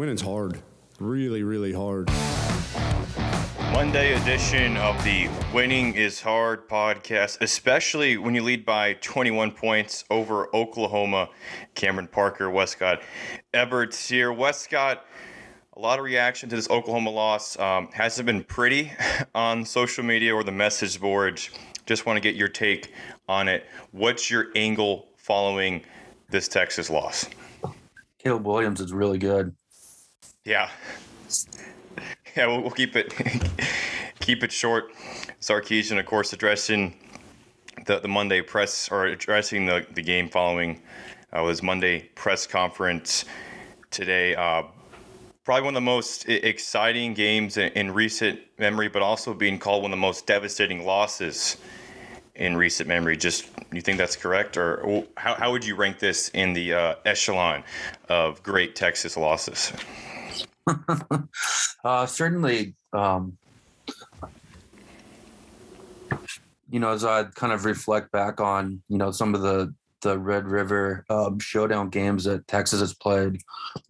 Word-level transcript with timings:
winning's 0.00 0.22
hard, 0.22 0.62
really, 0.98 1.42
really 1.42 1.74
hard. 1.74 2.08
Monday 3.70 4.14
edition 4.14 4.78
of 4.78 4.96
the 5.04 5.28
Winning 5.52 5.92
is 5.94 6.22
Hard 6.22 6.66
podcast, 6.70 7.36
especially 7.42 8.16
when 8.16 8.34
you 8.34 8.42
lead 8.42 8.64
by 8.64 8.94
21 8.94 9.50
points 9.50 10.06
over 10.08 10.48
Oklahoma. 10.56 11.28
Cameron 11.74 12.08
Parker, 12.08 12.48
Westcott 12.48 13.02
Eberts 13.52 14.08
here. 14.08 14.32
Westcott, 14.32 15.04
a 15.76 15.78
lot 15.78 15.98
of 15.98 16.06
reaction 16.06 16.48
to 16.48 16.56
this 16.56 16.70
Oklahoma 16.70 17.10
loss. 17.10 17.58
Um, 17.58 17.90
hasn't 17.92 18.24
been 18.24 18.42
pretty 18.42 18.90
on 19.34 19.66
social 19.66 20.02
media 20.02 20.34
or 20.34 20.42
the 20.42 20.50
message 20.50 20.98
boards. 20.98 21.50
Just 21.84 22.06
want 22.06 22.16
to 22.16 22.22
get 22.22 22.36
your 22.36 22.48
take 22.48 22.94
on 23.28 23.48
it. 23.48 23.66
What's 23.90 24.30
your 24.30 24.46
angle 24.56 25.08
following 25.18 25.82
this 26.30 26.48
Texas 26.48 26.88
loss? 26.88 27.28
Caleb 28.18 28.46
Williams 28.46 28.80
is 28.80 28.94
really 28.94 29.18
good. 29.18 29.54
Yeah. 30.44 30.70
Yeah, 32.36 32.46
we'll, 32.46 32.60
we'll 32.60 32.70
keep 32.70 32.94
it 32.94 33.12
keep 34.20 34.44
it 34.44 34.52
short. 34.52 34.92
Sarkisian, 35.40 35.98
of 35.98 36.06
course, 36.06 36.32
addressing 36.32 36.94
the, 37.86 37.98
the 37.98 38.08
Monday 38.08 38.40
press 38.40 38.88
or 38.88 39.06
addressing 39.06 39.66
the, 39.66 39.84
the 39.94 40.02
game 40.02 40.28
following 40.28 40.80
uh, 41.32 41.42
was 41.42 41.60
Monday 41.60 42.02
press 42.14 42.46
conference 42.46 43.24
today. 43.90 44.36
Uh, 44.36 44.62
probably 45.44 45.64
one 45.64 45.74
of 45.74 45.82
the 45.82 45.84
most 45.84 46.28
exciting 46.28 47.14
games 47.14 47.56
in, 47.56 47.72
in, 47.72 47.90
recent 47.90 48.38
memory, 48.58 48.88
but 48.88 49.02
also 49.02 49.34
being 49.34 49.58
called 49.58 49.82
one 49.82 49.90
of 49.90 49.96
the 49.96 50.00
most 50.00 50.26
devastating 50.26 50.84
losses 50.86 51.56
in 52.36 52.56
recent 52.56 52.88
memory. 52.88 53.16
Just 53.16 53.48
you 53.72 53.80
think 53.80 53.98
that's 53.98 54.16
correct, 54.16 54.56
or 54.56 55.04
how, 55.16 55.34
how 55.34 55.50
would 55.50 55.64
you 55.64 55.74
rank 55.74 55.98
this 55.98 56.28
in 56.30 56.52
the 56.52 56.74
uh, 56.74 56.94
echelon 57.04 57.64
of 58.08 58.42
great 58.42 58.76
Texas 58.76 59.16
losses? 59.16 59.72
uh, 61.84 62.06
certainly, 62.06 62.74
um, 62.92 63.36
you 66.70 66.80
know, 66.80 66.90
as 66.90 67.04
I 67.04 67.24
kind 67.24 67.52
of 67.52 67.64
reflect 67.64 68.12
back 68.12 68.40
on, 68.40 68.82
you 68.88 68.98
know, 68.98 69.10
some 69.10 69.34
of 69.34 69.42
the 69.42 69.74
the 70.02 70.18
Red 70.18 70.46
River 70.46 71.04
um, 71.10 71.38
showdown 71.38 71.90
games 71.90 72.24
that 72.24 72.46
Texas 72.48 72.80
has 72.80 72.94
played 72.94 73.38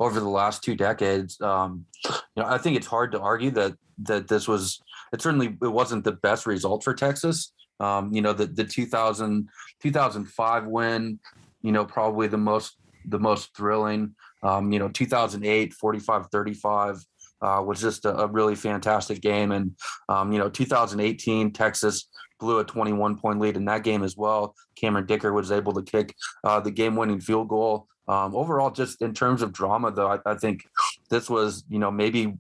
over 0.00 0.18
the 0.18 0.28
last 0.28 0.64
two 0.64 0.74
decades, 0.74 1.41
um, 1.41 1.84
you 2.04 2.42
know, 2.42 2.46
I 2.46 2.58
think 2.58 2.76
it's 2.76 2.86
hard 2.86 3.12
to 3.12 3.20
argue 3.20 3.52
that 3.52 3.74
that 4.02 4.28
this 4.28 4.48
was 4.48 4.80
it 5.12 5.20
certainly 5.20 5.56
it 5.62 5.72
wasn't 5.72 6.04
the 6.04 6.12
best 6.12 6.46
result 6.46 6.82
for 6.82 6.94
Texas. 6.94 7.52
Um, 7.78 8.12
you 8.12 8.22
know, 8.22 8.32
the 8.32 8.46
the 8.46 8.64
2000, 8.64 9.48
2005 9.82 10.66
win, 10.66 11.18
you 11.62 11.72
know, 11.72 11.84
probably 11.84 12.28
the 12.28 12.38
most 12.38 12.76
the 13.06 13.18
most 13.18 13.56
thrilling. 13.56 14.14
Um, 14.42 14.72
you 14.72 14.78
know, 14.78 14.88
2008, 14.88 15.74
45 15.74 16.27
35 16.33 17.05
uh, 17.42 17.62
was 17.66 17.80
just 17.80 18.05
a, 18.05 18.16
a, 18.16 18.27
really 18.27 18.55
fantastic 18.55 19.20
game. 19.20 19.52
And, 19.52 19.74
um, 20.08 20.32
you 20.32 20.38
know, 20.38 20.48
2018, 20.48 21.52
Texas 21.52 22.08
blew 22.38 22.58
a 22.58 22.64
21 22.64 23.16
point 23.19 23.41
lead 23.41 23.56
in 23.56 23.64
that 23.66 23.84
game 23.84 24.02
as 24.02 24.16
well. 24.16 24.55
Cameron 24.77 25.06
Dicker 25.06 25.32
was 25.32 25.50
able 25.50 25.72
to 25.74 25.82
kick 25.82 26.14
uh, 26.44 26.60
the 26.60 26.70
game 26.70 26.97
winning 26.97 27.20
field 27.20 27.48
goal. 27.48 27.86
Um, 28.08 28.34
overall, 28.34 28.70
just 28.70 29.02
in 29.02 29.14
terms 29.14 29.41
of 29.41 29.52
drama, 29.52 29.92
though, 29.92 30.08
I, 30.08 30.19
I, 30.27 30.34
think 30.34 30.64
this 31.10 31.30
was, 31.30 31.64
you 31.69 31.78
know, 31.78 31.92
maybe 31.92 32.34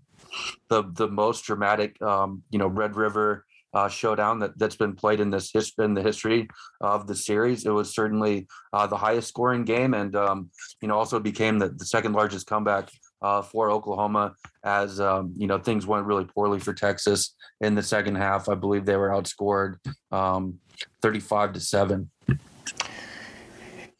the 0.68 0.82
the 0.94 1.06
most 1.06 1.44
dramatic, 1.44 2.00
um, 2.02 2.42
you 2.50 2.58
know, 2.58 2.66
Red 2.66 2.96
River 2.96 3.44
uh, 3.74 3.88
showdown 3.88 4.38
that, 4.40 4.58
that's 4.58 4.76
been 4.76 4.94
played 4.94 5.20
in 5.20 5.30
this 5.30 5.50
his, 5.52 5.72
in 5.78 5.94
the 5.94 6.02
history 6.02 6.48
of 6.80 7.06
the 7.06 7.14
series. 7.14 7.66
It 7.66 7.70
was 7.70 7.94
certainly 7.94 8.46
uh, 8.72 8.86
the 8.86 8.96
highest 8.96 9.28
scoring 9.28 9.64
game, 9.64 9.94
and 9.94 10.14
um, 10.16 10.50
you 10.80 10.88
know 10.88 10.98
also 10.98 11.20
became 11.20 11.58
the, 11.58 11.68
the 11.68 11.84
second 11.84 12.12
largest 12.12 12.46
comeback 12.46 12.90
uh, 13.22 13.42
for 13.42 13.70
Oklahoma 13.70 14.34
as 14.64 15.00
um, 15.00 15.32
you 15.36 15.46
know 15.46 15.58
things 15.58 15.86
went 15.86 16.06
really 16.06 16.24
poorly 16.24 16.58
for 16.58 16.74
Texas 16.74 17.34
in 17.60 17.74
the 17.74 17.82
second 17.82 18.16
half. 18.16 18.48
I 18.48 18.54
believe 18.54 18.84
they 18.84 18.96
were 18.96 19.10
outscored 19.10 19.76
um, 20.10 20.58
35 21.02 21.54
to 21.54 21.60
seven. 21.60 22.10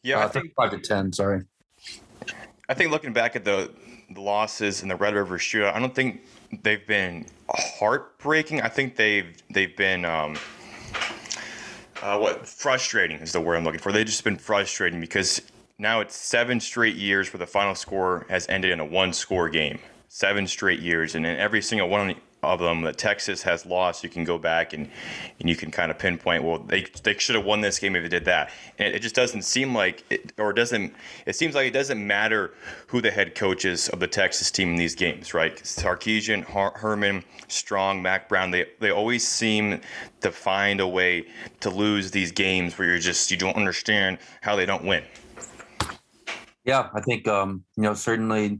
Yeah, 0.03 0.25
uh, 0.25 0.29
35 0.29 0.71
to 0.71 0.79
10. 0.79 1.13
Sorry. 1.13 1.41
I 2.67 2.73
think 2.73 2.89
looking 2.89 3.13
back 3.13 3.35
at 3.35 3.43
the 3.43 3.71
the 4.13 4.21
losses 4.21 4.81
in 4.81 4.87
the 4.87 4.95
Red 4.95 5.13
River 5.13 5.37
shootout, 5.37 5.73
I 5.73 5.79
don't 5.79 5.95
think 5.95 6.21
they've 6.63 6.85
been 6.85 7.25
heartbreaking. 7.49 8.61
I 8.61 8.69
think 8.69 8.95
they've 8.95 9.35
they've 9.49 9.75
been 9.75 10.05
um, 10.05 10.37
uh, 12.01 12.17
what 12.17 12.47
frustrating 12.47 13.17
is 13.19 13.31
the 13.31 13.41
word 13.41 13.55
I'm 13.55 13.63
looking 13.63 13.79
for. 13.79 13.91
They've 13.91 14.05
just 14.05 14.23
been 14.23 14.37
frustrating 14.37 14.99
because 14.99 15.41
now 15.77 15.99
it's 15.99 16.15
seven 16.15 16.59
straight 16.59 16.95
years 16.95 17.31
where 17.31 17.39
the 17.39 17.47
final 17.47 17.75
score 17.75 18.25
has 18.29 18.47
ended 18.49 18.71
in 18.71 18.79
a 18.79 18.85
one 18.85 19.13
score 19.13 19.49
game. 19.49 19.79
Seven 20.09 20.45
straight 20.45 20.81
years, 20.81 21.15
and 21.15 21.25
in 21.25 21.37
every 21.37 21.61
single 21.61 21.87
one 21.87 22.15
of 22.43 22.59
them 22.59 22.81
that 22.81 22.97
Texas 22.97 23.43
has 23.43 23.65
lost, 23.65 24.03
you 24.03 24.09
can 24.09 24.23
go 24.23 24.37
back 24.37 24.73
and, 24.73 24.89
and 25.39 25.47
you 25.47 25.55
can 25.55 25.69
kind 25.69 25.91
of 25.91 25.99
pinpoint, 25.99 26.43
well, 26.43 26.57
they, 26.57 26.85
they 27.03 27.15
should 27.17 27.35
have 27.35 27.45
won 27.45 27.61
this 27.61 27.77
game 27.77 27.95
if 27.95 28.03
they 28.03 28.09
did 28.09 28.25
that. 28.25 28.51
And 28.79 28.93
it, 28.93 28.99
just 28.99 29.13
doesn't 29.13 29.43
seem 29.43 29.75
like, 29.75 30.03
it, 30.09 30.33
or 30.39 30.49
it 30.49 30.55
doesn't, 30.55 30.93
it 31.27 31.35
seems 31.35 31.53
like 31.53 31.67
it 31.67 31.73
doesn't 31.73 32.05
matter 32.05 32.53
who 32.87 32.99
the 32.99 33.11
head 33.11 33.35
coach 33.35 33.65
is 33.65 33.89
of 33.89 33.99
the 33.99 34.07
Texas 34.07 34.49
team 34.49 34.69
in 34.69 34.75
these 34.75 34.95
games, 34.95 35.33
right? 35.35 35.55
Sarkisian, 35.57 36.43
Her- 36.43 36.73
Herman, 36.75 37.23
Strong, 37.47 38.01
Mack 38.01 38.27
Brown, 38.27 38.49
they, 38.49 38.65
they 38.79 38.89
always 38.89 39.27
seem 39.27 39.79
to 40.21 40.31
find 40.31 40.79
a 40.79 40.87
way 40.87 41.27
to 41.59 41.69
lose 41.69 42.09
these 42.09 42.31
games 42.31 42.77
where 42.77 42.87
you're 42.87 42.97
just, 42.97 43.29
you 43.29 43.37
don't 43.37 43.55
understand 43.55 44.17
how 44.41 44.55
they 44.55 44.65
don't 44.65 44.83
win. 44.83 45.03
Yeah, 46.65 46.89
I 46.93 47.01
think, 47.01 47.27
um, 47.27 47.63
you 47.75 47.83
know, 47.83 47.93
certainly 47.93 48.59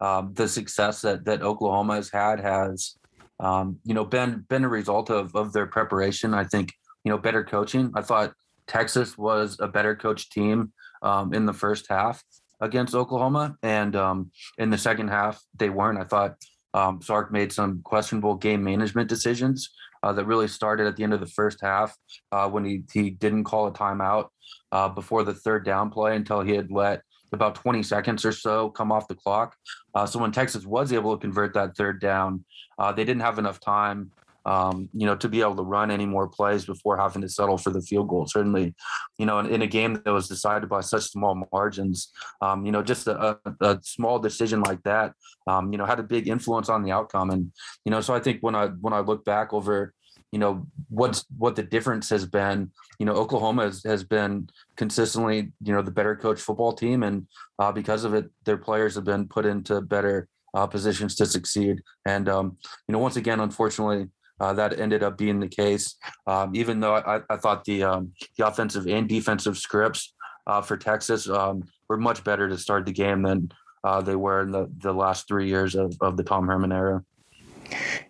um, 0.00 0.32
the 0.34 0.48
success 0.48 1.00
that, 1.02 1.24
that 1.24 1.42
Oklahoma 1.42 1.96
has 1.96 2.10
had 2.10 2.40
has 2.40 2.96
um, 3.40 3.78
you 3.84 3.94
know, 3.94 4.04
been 4.04 4.44
been 4.48 4.64
a 4.64 4.68
result 4.68 5.10
of 5.10 5.34
of 5.34 5.52
their 5.52 5.66
preparation. 5.66 6.34
I 6.34 6.44
think 6.44 6.72
you 7.04 7.10
know 7.10 7.18
better 7.18 7.44
coaching. 7.44 7.92
I 7.94 8.02
thought 8.02 8.32
Texas 8.66 9.18
was 9.18 9.56
a 9.60 9.68
better 9.68 9.94
coach 9.94 10.30
team 10.30 10.72
um, 11.02 11.34
in 11.34 11.46
the 11.46 11.52
first 11.52 11.86
half 11.88 12.22
against 12.60 12.94
Oklahoma, 12.94 13.56
and 13.62 13.96
um, 13.96 14.30
in 14.58 14.70
the 14.70 14.78
second 14.78 15.08
half 15.08 15.42
they 15.56 15.70
weren't. 15.70 15.98
I 15.98 16.04
thought 16.04 16.36
um, 16.72 17.02
Sark 17.02 17.32
made 17.32 17.52
some 17.52 17.82
questionable 17.84 18.34
game 18.34 18.62
management 18.62 19.08
decisions 19.08 19.70
uh, 20.02 20.12
that 20.12 20.26
really 20.26 20.48
started 20.48 20.86
at 20.86 20.96
the 20.96 21.02
end 21.02 21.14
of 21.14 21.20
the 21.20 21.26
first 21.26 21.58
half 21.62 21.96
uh, 22.32 22.48
when 22.48 22.64
he 22.64 22.82
he 22.92 23.10
didn't 23.10 23.44
call 23.44 23.66
a 23.66 23.72
timeout 23.72 24.28
uh, 24.72 24.88
before 24.88 25.22
the 25.24 25.34
third 25.34 25.64
down 25.64 25.90
play 25.90 26.14
until 26.14 26.40
he 26.40 26.52
had 26.54 26.70
let 26.70 27.02
about 27.32 27.54
20 27.56 27.82
seconds 27.82 28.24
or 28.24 28.32
so 28.32 28.70
come 28.70 28.92
off 28.92 29.08
the 29.08 29.14
clock. 29.14 29.56
Uh, 29.94 30.06
so 30.06 30.18
when 30.18 30.32
Texas 30.32 30.64
was 30.64 30.92
able 30.92 31.16
to 31.16 31.20
convert 31.20 31.54
that 31.54 31.76
third 31.76 32.00
down, 32.00 32.44
uh, 32.78 32.92
they 32.92 33.04
didn't 33.04 33.22
have 33.22 33.38
enough 33.38 33.60
time, 33.60 34.10
um, 34.46 34.88
you 34.92 35.06
know, 35.06 35.16
to 35.16 35.28
be 35.28 35.40
able 35.40 35.56
to 35.56 35.62
run 35.62 35.90
any 35.90 36.06
more 36.06 36.28
plays 36.28 36.64
before 36.64 36.96
having 36.96 37.22
to 37.22 37.28
settle 37.28 37.56
for 37.56 37.70
the 37.70 37.80
field 37.80 38.08
goal. 38.08 38.26
Certainly, 38.26 38.74
you 39.18 39.26
know, 39.26 39.38
in, 39.38 39.46
in 39.46 39.62
a 39.62 39.66
game 39.66 40.00
that 40.04 40.12
was 40.12 40.28
decided 40.28 40.68
by 40.68 40.80
such 40.80 41.04
small 41.04 41.46
margins, 41.52 42.12
um, 42.40 42.66
you 42.66 42.72
know, 42.72 42.82
just 42.82 43.06
a, 43.06 43.38
a, 43.60 43.78
small 43.82 44.18
decision 44.18 44.60
like 44.62 44.82
that, 44.82 45.12
um, 45.46 45.72
you 45.72 45.78
know, 45.78 45.86
had 45.86 46.00
a 46.00 46.04
big 46.04 46.28
influence 46.28 46.68
on 46.68 46.82
the 46.82 46.92
outcome. 46.92 47.30
And 47.30 47.52
you 47.84 47.90
know, 47.90 48.00
so 48.00 48.14
I 48.14 48.20
think 48.20 48.42
when 48.42 48.54
I 48.54 48.66
when 48.66 48.92
I 48.92 49.00
look 49.00 49.24
back 49.24 49.52
over 49.52 49.94
you 50.34 50.40
know 50.40 50.66
what's 50.88 51.24
what 51.38 51.54
the 51.54 51.62
difference 51.62 52.10
has 52.10 52.26
been 52.26 52.68
you 52.98 53.06
know 53.06 53.12
oklahoma 53.12 53.62
has, 53.66 53.84
has 53.84 54.02
been 54.02 54.48
consistently 54.74 55.52
you 55.62 55.72
know 55.72 55.80
the 55.80 55.92
better 55.92 56.16
coach 56.16 56.40
football 56.40 56.72
team 56.72 57.04
and 57.04 57.28
uh, 57.60 57.70
because 57.70 58.02
of 58.02 58.14
it 58.14 58.28
their 58.44 58.56
players 58.56 58.96
have 58.96 59.04
been 59.04 59.28
put 59.28 59.46
into 59.46 59.80
better 59.80 60.26
uh, 60.54 60.66
positions 60.66 61.14
to 61.14 61.24
succeed 61.24 61.80
and 62.04 62.28
um, 62.28 62.56
you 62.88 62.92
know 62.92 62.98
once 62.98 63.14
again 63.14 63.38
unfortunately 63.38 64.08
uh, 64.40 64.52
that 64.52 64.80
ended 64.80 65.04
up 65.04 65.16
being 65.16 65.38
the 65.38 65.46
case 65.46 65.94
um, 66.26 66.50
even 66.52 66.80
though 66.80 66.96
I, 66.96 67.20
I 67.30 67.36
thought 67.36 67.64
the 67.64 67.84
um, 67.84 68.12
the 68.36 68.44
offensive 68.44 68.88
and 68.88 69.08
defensive 69.08 69.56
scripts 69.56 70.14
uh, 70.48 70.62
for 70.62 70.76
texas 70.76 71.28
um, 71.28 71.62
were 71.88 71.96
much 71.96 72.24
better 72.24 72.48
to 72.48 72.58
start 72.58 72.86
the 72.86 72.92
game 72.92 73.22
than 73.22 73.52
uh, 73.84 74.00
they 74.00 74.16
were 74.16 74.40
in 74.40 74.50
the, 74.50 74.68
the 74.78 74.92
last 74.92 75.28
three 75.28 75.46
years 75.46 75.76
of, 75.76 75.94
of 76.00 76.16
the 76.16 76.24
tom 76.24 76.48
herman 76.48 76.72
era 76.72 77.04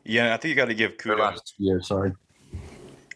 yeah, 0.05 0.35
I 0.35 0.37
think 0.37 0.51
you 0.51 0.55
got 0.55 0.67
to 0.67 0.75
give 0.75 0.97
kudos. 0.99 1.41
Year, 1.59 1.83
sorry. 1.83 2.13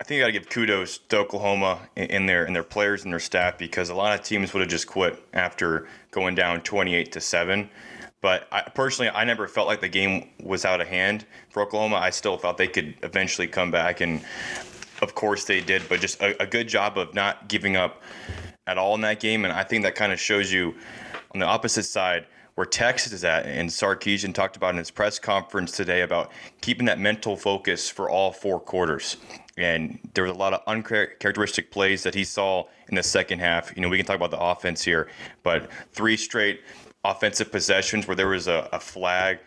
I 0.01 0.05
think 0.05 0.19
you 0.19 0.23
got 0.23 0.27
to 0.27 0.33
give 0.33 0.49
kudos 0.49 0.99
to 1.09 1.19
Oklahoma 1.19 1.81
in 1.97 2.27
their 2.27 2.45
in 2.45 2.53
their 2.53 2.63
players 2.63 3.03
and 3.03 3.13
their 3.13 3.19
staff 3.19 3.59
because 3.59 3.89
a 3.89 3.95
lot 3.95 4.19
of 4.19 4.25
teams 4.25 4.53
would 4.53 4.61
have 4.61 4.69
just 4.69 4.87
quit 4.87 5.21
after 5.33 5.89
going 6.13 6.37
down 6.37 6.61
28 6.61 7.11
to 7.13 7.21
seven. 7.21 7.69
But 8.21 8.47
I, 8.53 8.63
personally, 8.63 9.11
I 9.11 9.25
never 9.25 9.49
felt 9.49 9.67
like 9.67 9.81
the 9.81 9.89
game 9.89 10.31
was 10.41 10.65
out 10.65 10.81
of 10.81 10.87
hand 10.87 11.27
for 11.51 11.63
Oklahoma. 11.63 11.97
I 11.97 12.11
still 12.11 12.37
thought 12.37 12.59
they 12.59 12.69
could 12.69 12.95
eventually 13.03 13.49
come 13.49 13.71
back, 13.73 14.01
and 14.01 14.21
of 15.03 15.15
course 15.17 15.45
they 15.45 15.61
did. 15.61 15.83
But 15.89 16.01
just 16.01 16.21
a, 16.21 16.41
a 16.41 16.47
good 16.47 16.69
job 16.69 16.97
of 16.97 17.13
not 17.15 17.49
giving 17.49 17.77
up 17.77 18.03
at 18.69 18.79
all 18.79 18.95
in 18.95 19.01
that 19.01 19.19
game, 19.19 19.45
and 19.45 19.53
I 19.53 19.65
think 19.65 19.83
that 19.83 19.97
kind 19.97 20.13
of 20.13 20.21
shows 20.21 20.53
you 20.53 20.75
on 21.35 21.41
the 21.41 21.47
opposite 21.47 21.85
side 21.85 22.27
where 22.55 22.67
Texas 22.67 23.13
is 23.13 23.25
at. 23.25 23.47
And 23.47 23.69
Sarkisian 23.69 24.35
talked 24.35 24.57
about 24.57 24.71
in 24.71 24.79
his 24.79 24.91
press 24.91 25.21
conference 25.21 25.71
today 25.73 26.03
about 26.03 26.33
keeping 26.61 26.87
that 26.87 26.99
mental 26.99 27.37
focus 27.37 27.89
for 27.89 28.11
all 28.11 28.33
four 28.33 28.59
quarters. 28.59 29.17
And 29.59 29.99
there 30.15 30.25
was 30.25 30.33
a 30.33 30.37
lot 30.37 30.53
of 30.53 30.63
uncharacteristic 30.67 31.71
plays 31.71 32.03
that 32.05 32.15
he 32.15 32.25
saw 32.25 32.65
in 32.89 32.95
the 32.95 33.03
second 33.03 33.41
half. 33.41 33.75
You 33.75 33.83
know, 33.83 33.89
we 33.89 33.97
can 33.97 34.07
talk 34.07 34.17
about 34.17 34.31
the 34.31 34.41
offense 34.41 34.83
here, 34.83 35.09
but 35.43 35.69
three 35.93 36.17
straight 36.17 36.61
offensive 37.05 37.51
possessions 37.51 38.07
where 38.07 38.17
there 38.17 38.29
was 38.29 38.49
a, 38.49 38.69
a 38.73 38.81
flag 38.81 39.39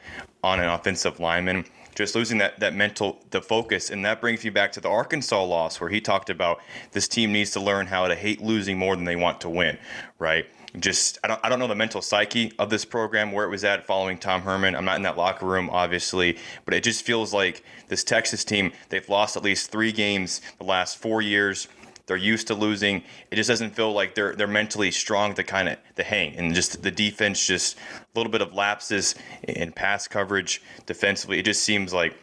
on 0.43 0.59
an 0.59 0.69
offensive 0.69 1.19
lineman. 1.19 1.65
Just 1.93 2.15
losing 2.15 2.37
that 2.37 2.59
that 2.59 2.73
mental 2.73 3.23
the 3.31 3.41
focus. 3.41 3.89
And 3.89 4.03
that 4.05 4.21
brings 4.21 4.43
me 4.43 4.49
back 4.49 4.71
to 4.73 4.81
the 4.81 4.89
Arkansas 4.89 5.43
loss 5.43 5.81
where 5.81 5.89
he 5.89 5.99
talked 5.99 6.29
about 6.29 6.59
this 6.91 7.07
team 7.07 7.33
needs 7.33 7.51
to 7.51 7.59
learn 7.59 7.85
how 7.85 8.07
to 8.07 8.15
hate 8.15 8.41
losing 8.41 8.77
more 8.77 8.95
than 8.95 9.05
they 9.05 9.17
want 9.17 9.41
to 9.41 9.49
win 9.49 9.77
right 10.17 10.45
just 10.79 11.19
I 11.23 11.27
don't, 11.27 11.39
I 11.43 11.49
don't 11.49 11.59
know 11.59 11.67
the 11.67 11.75
mental 11.75 12.01
psyche 12.01 12.53
of 12.57 12.69
this 12.69 12.85
program 12.85 13.31
where 13.31 13.45
it 13.45 13.49
was 13.49 13.63
at 13.63 13.85
following 13.85 14.17
Tom 14.17 14.41
Herman. 14.41 14.75
I'm 14.75 14.85
not 14.85 14.95
in 14.95 15.03
that 15.03 15.17
locker 15.17 15.45
room 15.45 15.69
obviously, 15.69 16.37
but 16.65 16.73
it 16.73 16.83
just 16.83 17.05
feels 17.05 17.33
like 17.33 17.63
this 17.87 18.03
Texas 18.03 18.43
team 18.43 18.71
they've 18.89 19.07
lost 19.09 19.35
at 19.35 19.43
least 19.43 19.71
3 19.71 19.91
games 19.91 20.41
the 20.57 20.65
last 20.65 20.97
4 20.97 21.21
years. 21.21 21.67
They're 22.07 22.17
used 22.17 22.47
to 22.47 22.55
losing. 22.55 23.03
It 23.29 23.35
just 23.35 23.47
doesn't 23.47 23.75
feel 23.75 23.93
like 23.93 24.15
they're 24.15 24.35
they're 24.35 24.47
mentally 24.47 24.91
strong 24.91 25.33
to 25.35 25.43
kind 25.43 25.69
of 25.69 25.77
to 25.95 26.03
hang 26.03 26.35
and 26.35 26.53
just 26.53 26.81
the 26.81 26.91
defense 26.91 27.45
just 27.45 27.77
a 27.77 28.19
little 28.19 28.31
bit 28.31 28.41
of 28.41 28.53
lapses 28.53 29.15
in 29.43 29.71
pass 29.71 30.07
coverage 30.07 30.61
defensively. 30.85 31.39
It 31.39 31.45
just 31.45 31.63
seems 31.63 31.93
like 31.93 32.15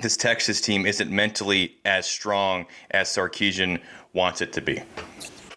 this 0.00 0.16
Texas 0.16 0.60
team 0.60 0.86
isn't 0.86 1.10
mentally 1.10 1.76
as 1.84 2.06
strong 2.06 2.66
as 2.90 3.08
Sarkisian 3.08 3.80
wants 4.14 4.40
it 4.40 4.52
to 4.54 4.60
be. 4.60 4.80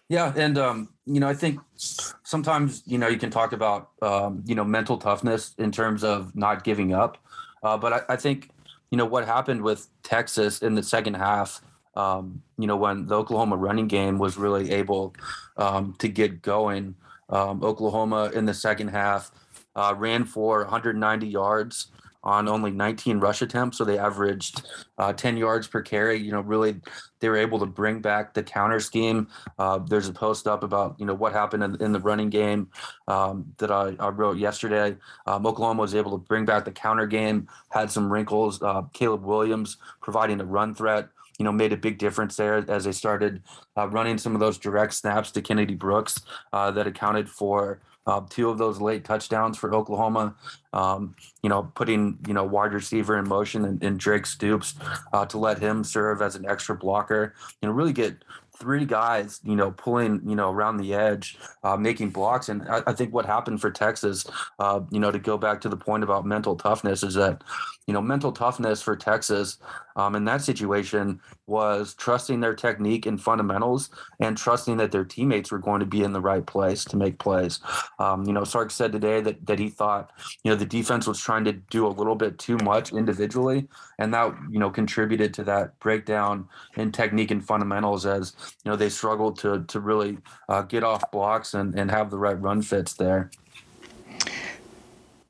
Yeah, 0.08 0.32
and 0.36 0.56
um, 0.56 0.88
you 1.04 1.18
know, 1.18 1.28
I 1.28 1.34
think 1.34 1.60
sometimes 1.76 2.82
you 2.86 2.96
know 2.96 3.08
you 3.08 3.18
can 3.18 3.30
talk 3.30 3.52
about 3.52 3.90
um, 4.02 4.42
you 4.46 4.54
know 4.54 4.64
mental 4.64 4.98
toughness 4.98 5.54
in 5.58 5.72
terms 5.72 6.04
of 6.04 6.34
not 6.36 6.62
giving 6.62 6.92
up, 6.94 7.18
uh, 7.62 7.76
but 7.76 7.92
I, 7.92 8.00
I, 8.10 8.16
think 8.16 8.50
you 8.90 8.98
know 8.98 9.04
what 9.04 9.26
happened 9.26 9.62
with 9.62 9.88
Texas 10.04 10.62
in 10.62 10.74
the 10.74 10.82
second 10.82 11.14
half. 11.14 11.60
Um, 11.96 12.42
you 12.56 12.66
know, 12.66 12.76
when 12.76 13.06
the 13.06 13.16
Oklahoma 13.16 13.56
running 13.56 13.88
game 13.88 14.18
was 14.18 14.36
really 14.36 14.70
able 14.70 15.14
um, 15.56 15.94
to 15.98 16.08
get 16.08 16.40
going, 16.40 16.94
um, 17.28 17.64
Oklahoma 17.64 18.30
in 18.32 18.44
the 18.44 18.54
second 18.54 18.88
half 18.88 19.32
uh, 19.74 19.94
ran 19.96 20.24
for 20.24 20.62
190 20.62 21.26
yards 21.26 21.88
on 22.26 22.48
only 22.48 22.72
19 22.72 23.20
rush 23.20 23.40
attempts, 23.40 23.78
so 23.78 23.84
they 23.84 23.98
averaged 23.98 24.66
uh, 24.98 25.12
10 25.12 25.36
yards 25.36 25.68
per 25.68 25.80
carry. 25.80 26.18
You 26.18 26.32
know, 26.32 26.40
really, 26.40 26.80
they 27.20 27.28
were 27.28 27.36
able 27.36 27.60
to 27.60 27.66
bring 27.66 28.00
back 28.00 28.34
the 28.34 28.42
counter 28.42 28.80
scheme. 28.80 29.28
Uh, 29.60 29.78
there's 29.78 30.08
a 30.08 30.12
post 30.12 30.48
up 30.48 30.64
about 30.64 30.96
you 30.98 31.06
know 31.06 31.14
what 31.14 31.32
happened 31.32 31.62
in, 31.62 31.80
in 31.80 31.92
the 31.92 32.00
running 32.00 32.28
game 32.28 32.68
um, 33.06 33.54
that 33.58 33.70
I, 33.70 33.94
I, 34.00 34.08
wrote 34.08 34.38
yesterday. 34.38 34.96
Um, 35.26 35.46
Oklahoma 35.46 35.82
was 35.82 35.94
able 35.94 36.10
to 36.10 36.18
bring 36.18 36.44
back 36.44 36.64
the 36.64 36.72
counter 36.72 37.06
game, 37.06 37.46
had 37.70 37.92
some 37.92 38.12
wrinkles. 38.12 38.60
Uh, 38.60 38.82
Caleb 38.92 39.24
Williams 39.24 39.76
providing 40.02 40.40
a 40.40 40.44
run 40.44 40.74
threat 40.74 41.08
you 41.38 41.44
know, 41.44 41.52
made 41.52 41.70
a 41.70 41.76
big 41.76 41.98
difference 41.98 42.36
there 42.36 42.64
as 42.70 42.84
they 42.84 42.92
started 42.92 43.42
uh, 43.76 43.86
running 43.88 44.16
some 44.16 44.32
of 44.32 44.40
those 44.40 44.56
direct 44.56 44.94
snaps 44.94 45.30
to 45.30 45.42
Kennedy 45.42 45.74
Brooks 45.74 46.22
uh, 46.54 46.70
that 46.70 46.86
accounted 46.86 47.28
for 47.28 47.78
uh, 48.06 48.20
two 48.28 48.48
of 48.48 48.58
those 48.58 48.80
late 48.80 49.04
touchdowns 49.04 49.58
for 49.58 49.74
Oklahoma. 49.74 50.34
Um, 50.72 51.16
you 51.42 51.48
know, 51.48 51.70
putting 51.74 52.18
you 52.26 52.34
know 52.34 52.44
wide 52.44 52.72
receiver 52.72 53.18
in 53.18 53.28
motion 53.28 53.64
and, 53.64 53.82
and 53.82 53.98
Drake 53.98 54.26
Stoops 54.26 54.74
uh, 55.12 55.24
to 55.26 55.38
let 55.38 55.58
him 55.58 55.82
serve 55.82 56.22
as 56.22 56.36
an 56.36 56.46
extra 56.46 56.76
blocker. 56.76 57.34
You 57.62 57.68
know, 57.68 57.74
really 57.74 57.92
get 57.92 58.24
three 58.58 58.84
guys, 58.84 59.40
you 59.44 59.56
know, 59.56 59.70
pulling, 59.70 60.20
you 60.26 60.34
know, 60.34 60.50
around 60.50 60.78
the 60.78 60.94
edge, 60.94 61.38
uh, 61.62 61.76
making 61.76 62.10
blocks. 62.10 62.48
And 62.48 62.62
I, 62.68 62.82
I, 62.86 62.92
think 62.92 63.12
what 63.12 63.26
happened 63.26 63.60
for 63.60 63.70
Texas, 63.70 64.26
uh, 64.58 64.80
you 64.90 64.98
know, 64.98 65.10
to 65.10 65.18
go 65.18 65.36
back 65.36 65.60
to 65.62 65.68
the 65.68 65.76
point 65.76 66.02
about 66.02 66.24
mental 66.24 66.56
toughness 66.56 67.02
is 67.02 67.14
that, 67.14 67.42
you 67.86 67.94
know, 67.94 68.00
mental 68.00 68.32
toughness 68.32 68.82
for 68.82 68.96
Texas 68.96 69.58
um, 69.94 70.16
in 70.16 70.24
that 70.24 70.42
situation 70.42 71.20
was 71.46 71.94
trusting 71.94 72.40
their 72.40 72.54
technique 72.54 73.06
and 73.06 73.20
fundamentals 73.20 73.90
and 74.20 74.36
trusting 74.36 74.76
that 74.78 74.90
their 74.90 75.04
teammates 75.04 75.52
were 75.52 75.58
going 75.58 75.80
to 75.80 75.86
be 75.86 76.02
in 76.02 76.12
the 76.12 76.20
right 76.20 76.44
place 76.44 76.84
to 76.84 76.96
make 76.96 77.18
plays. 77.18 77.60
Um, 77.98 78.24
you 78.26 78.32
know, 78.32 78.44
Sark 78.44 78.70
said 78.70 78.90
today 78.90 79.20
that, 79.20 79.46
that 79.46 79.58
he 79.58 79.68
thought, 79.68 80.10
you 80.42 80.50
know, 80.50 80.56
the 80.56 80.66
defense 80.66 81.06
was 81.06 81.20
trying 81.20 81.44
to 81.44 81.52
do 81.52 81.86
a 81.86 81.88
little 81.88 82.16
bit 82.16 82.38
too 82.38 82.56
much 82.58 82.92
individually. 82.92 83.68
And 83.98 84.12
that, 84.12 84.34
you 84.50 84.58
know, 84.58 84.70
contributed 84.70 85.32
to 85.34 85.44
that 85.44 85.78
breakdown 85.78 86.48
in 86.76 86.92
technique 86.92 87.30
and 87.30 87.44
fundamentals 87.44 88.04
as, 88.04 88.34
you 88.64 88.70
know 88.70 88.76
they 88.76 88.88
struggled 88.88 89.38
to 89.40 89.64
to 89.64 89.80
really 89.80 90.18
uh, 90.48 90.62
get 90.62 90.84
off 90.84 91.10
blocks 91.10 91.54
and 91.54 91.78
and 91.78 91.90
have 91.90 92.10
the 92.10 92.18
right 92.18 92.40
run 92.40 92.62
fits 92.62 92.94
there. 92.94 93.30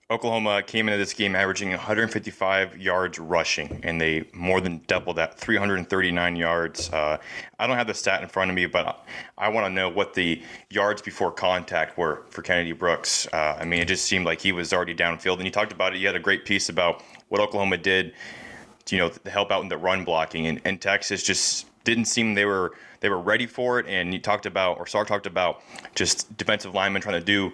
Oklahoma 0.08 0.62
came 0.62 0.88
into 0.88 0.98
this 0.98 1.12
game 1.12 1.34
averaging 1.34 1.70
155 1.70 2.78
yards 2.78 3.18
rushing, 3.18 3.80
and 3.82 4.00
they 4.00 4.24
more 4.32 4.60
than 4.60 4.80
doubled 4.86 5.16
that, 5.16 5.36
339 5.36 6.36
yards. 6.36 6.92
Uh, 6.92 7.18
I 7.58 7.66
don't 7.66 7.76
have 7.76 7.88
the 7.88 7.94
stat 7.94 8.22
in 8.22 8.28
front 8.28 8.48
of 8.48 8.54
me, 8.54 8.66
but 8.66 9.04
I 9.36 9.48
want 9.48 9.66
to 9.66 9.70
know 9.70 9.88
what 9.88 10.14
the 10.14 10.40
yards 10.70 11.02
before 11.02 11.32
contact 11.32 11.98
were 11.98 12.22
for 12.30 12.42
Kennedy 12.42 12.70
Brooks. 12.70 13.26
Uh, 13.32 13.56
I 13.58 13.64
mean, 13.64 13.80
it 13.80 13.88
just 13.88 14.04
seemed 14.04 14.26
like 14.26 14.40
he 14.40 14.52
was 14.52 14.72
already 14.72 14.94
downfield, 14.94 15.38
and 15.38 15.44
you 15.44 15.50
talked 15.50 15.72
about 15.72 15.92
it. 15.92 15.98
You 15.98 16.06
had 16.06 16.14
a 16.14 16.20
great 16.20 16.44
piece 16.44 16.68
about 16.68 17.02
what 17.28 17.40
Oklahoma 17.40 17.76
did, 17.76 18.14
to, 18.84 18.94
you 18.94 19.02
know, 19.02 19.08
to 19.08 19.30
help 19.30 19.50
out 19.50 19.64
in 19.64 19.68
the 19.68 19.76
run 19.76 20.04
blocking, 20.04 20.46
and, 20.46 20.60
and 20.64 20.80
Texas 20.80 21.24
just 21.24 21.66
didn't 21.86 22.04
seem 22.04 22.34
they 22.34 22.44
were 22.44 22.74
they 23.00 23.08
were 23.08 23.20
ready 23.20 23.46
for 23.46 23.78
it. 23.78 23.86
And 23.86 24.12
you 24.12 24.18
talked 24.20 24.44
about, 24.44 24.78
or 24.78 24.86
Sark 24.86 25.08
talked 25.08 25.26
about, 25.26 25.62
just 25.94 26.36
defensive 26.36 26.74
linemen 26.74 27.00
trying 27.00 27.18
to 27.18 27.24
do 27.24 27.52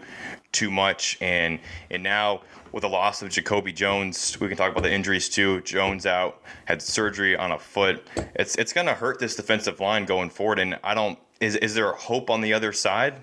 too 0.51 0.71
much. 0.71 1.19
And 1.21 1.61
and 1.91 2.03
now 2.03 2.43
with 2.73 2.83
the 2.83 2.89
loss 2.89 3.23
of 3.23 3.29
Jacoby 3.29 3.73
Jones, 3.73 4.41
we 4.41 4.49
can 4.49 4.57
talk 4.57 4.73
about 4.73 4.83
the 4.83 4.93
injuries 4.93 5.29
too. 5.29 5.61
Jones 5.61 6.07
out, 6.07 6.43
had 6.65 6.83
surgery 6.83 7.37
on 7.37 7.53
a 7.53 7.59
foot. 7.59 8.05
It's 8.35 8.57
it's 8.57 8.73
going 8.73 8.87
to 8.89 8.95
hurt 8.95 9.21
this 9.21 9.37
defensive 9.37 9.79
line 9.79 10.07
going 10.07 10.31
forward. 10.31 10.59
And 10.59 10.79
I 10.83 10.95
don't. 10.95 11.19
Is 11.41 11.55
is 11.57 11.75
there 11.75 11.93
hope 11.93 12.31
on 12.31 12.41
the 12.41 12.53
other 12.53 12.73
side? 12.73 13.23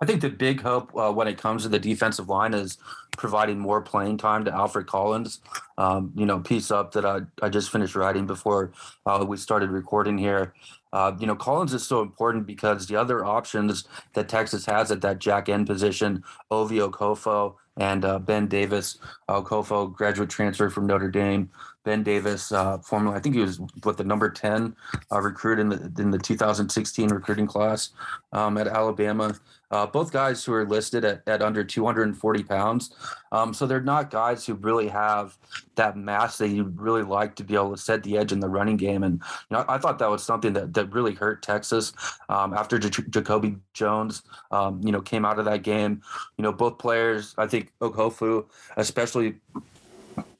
I 0.00 0.06
think 0.06 0.20
the 0.20 0.28
big 0.30 0.60
hope 0.60 0.94
uh, 0.96 1.12
when 1.12 1.28
it 1.28 1.38
comes 1.38 1.62
to 1.62 1.68
the 1.68 1.78
defensive 1.78 2.28
line 2.28 2.52
is 2.52 2.78
providing 3.16 3.58
more 3.58 3.80
playing 3.80 4.18
time 4.18 4.44
to 4.44 4.52
Alfred 4.52 4.86
Collins. 4.86 5.40
Um, 5.78 6.12
you 6.14 6.26
know, 6.26 6.40
piece 6.40 6.70
up 6.70 6.92
that 6.92 7.04
I, 7.04 7.20
I 7.42 7.48
just 7.48 7.70
finished 7.70 7.96
writing 7.96 8.26
before 8.26 8.72
uh, 9.06 9.24
we 9.26 9.36
started 9.36 9.70
recording 9.70 10.18
here. 10.18 10.54
Uh, 10.92 11.12
you 11.18 11.26
know, 11.26 11.34
Collins 11.34 11.74
is 11.74 11.84
so 11.84 12.02
important 12.02 12.46
because 12.46 12.86
the 12.86 12.94
other 12.94 13.24
options 13.24 13.84
that 14.12 14.28
Texas 14.28 14.64
has 14.66 14.92
at 14.92 15.00
that 15.00 15.18
jack 15.18 15.48
end 15.48 15.66
position, 15.66 16.22
Ovie 16.52 16.78
Oghoufo 16.78 17.56
and 17.76 18.04
uh, 18.04 18.20
Ben 18.20 18.46
Davis, 18.46 18.98
uh, 19.28 19.40
Oghoufo 19.40 19.92
graduate 19.92 20.30
transfer 20.30 20.70
from 20.70 20.86
Notre 20.86 21.10
Dame. 21.10 21.50
Ben 21.84 22.02
Davis, 22.02 22.50
uh, 22.50 22.78
formerly, 22.78 23.16
I 23.16 23.20
think 23.20 23.34
he 23.34 23.42
was 23.42 23.60
what 23.82 23.96
the 23.96 24.04
number 24.04 24.30
ten 24.30 24.74
uh, 25.12 25.20
recruit 25.20 25.58
in 25.58 25.68
the 25.68 25.92
in 25.98 26.10
the 26.10 26.18
2016 26.18 27.10
recruiting 27.10 27.46
class 27.46 27.90
um, 28.32 28.56
at 28.56 28.66
Alabama. 28.66 29.34
Uh, 29.70 29.84
both 29.84 30.12
guys 30.12 30.44
who 30.44 30.52
are 30.52 30.64
listed 30.64 31.04
at, 31.04 31.22
at 31.26 31.42
under 31.42 31.64
240 31.64 32.44
pounds. 32.44 32.94
Um, 33.32 33.52
so 33.52 33.66
they're 33.66 33.80
not 33.80 34.08
guys 34.08 34.46
who 34.46 34.54
really 34.54 34.86
have 34.86 35.36
that 35.74 35.96
mass 35.96 36.38
that 36.38 36.48
you'd 36.48 36.80
really 36.80 37.02
like 37.02 37.34
to 37.36 37.44
be 37.44 37.54
able 37.54 37.72
to 37.72 37.76
set 37.76 38.04
the 38.04 38.16
edge 38.16 38.30
in 38.30 38.38
the 38.38 38.48
running 38.48 38.76
game. 38.76 39.02
And 39.02 39.14
you 39.50 39.56
know, 39.56 39.64
I 39.68 39.78
thought 39.78 39.98
that 39.98 40.08
was 40.08 40.22
something 40.22 40.52
that, 40.52 40.74
that 40.74 40.92
really 40.92 41.14
hurt 41.14 41.42
Texas 41.42 41.92
um, 42.28 42.54
after 42.54 42.78
J- 42.78 43.02
Jacoby 43.10 43.56
Jones, 43.72 44.22
um, 44.52 44.80
you 44.84 44.92
know, 44.92 45.00
came 45.00 45.24
out 45.24 45.40
of 45.40 45.44
that 45.46 45.64
game. 45.64 46.02
You 46.38 46.42
know, 46.42 46.52
both 46.52 46.78
players, 46.78 47.34
I 47.36 47.48
think 47.48 47.72
Oghoufo, 47.80 48.46
especially 48.76 49.34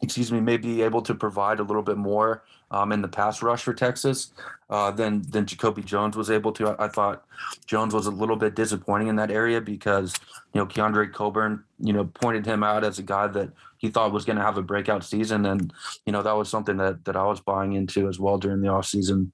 excuse 0.04 0.30
me, 0.30 0.40
may 0.40 0.56
be 0.56 0.82
able 0.82 1.02
to 1.02 1.14
provide 1.14 1.58
a 1.58 1.62
little 1.62 1.82
bit 1.82 1.96
more 1.96 2.44
um, 2.70 2.92
in 2.92 3.02
the 3.02 3.08
pass 3.08 3.42
rush 3.42 3.62
for 3.62 3.74
Texas 3.74 4.32
uh, 4.70 4.90
than 4.90 5.22
than 5.30 5.46
Jacoby 5.46 5.82
Jones 5.82 6.16
was 6.16 6.30
able 6.30 6.52
to. 6.52 6.68
I, 6.68 6.86
I, 6.86 6.88
thought 6.88 7.24
Jones 7.66 7.94
was 7.94 8.06
a 8.06 8.10
little 8.10 8.36
bit 8.36 8.54
disappointing 8.54 9.08
in 9.08 9.16
that 9.16 9.30
area 9.30 9.60
because 9.60 10.14
you 10.52 10.60
know 10.60 10.66
Keondre 10.66 11.12
Coburn, 11.12 11.64
you 11.78 11.92
know, 11.92 12.04
pointed 12.04 12.46
him 12.46 12.62
out 12.62 12.84
as 12.84 12.98
a 12.98 13.02
guy 13.02 13.26
that 13.28 13.50
he 13.78 13.90
thought 13.90 14.12
was 14.12 14.24
going 14.24 14.36
to 14.36 14.42
have 14.42 14.58
a 14.58 14.62
breakout 14.62 15.04
season, 15.04 15.46
and 15.46 15.72
you 16.06 16.12
know 16.12 16.22
that 16.22 16.36
was 16.36 16.48
something 16.48 16.76
that 16.78 17.04
that 17.04 17.16
I 17.16 17.24
was 17.24 17.40
buying 17.40 17.74
into 17.74 18.08
as 18.08 18.18
well 18.18 18.38
during 18.38 18.60
the 18.60 18.68
off 18.68 18.86
season. 18.86 19.32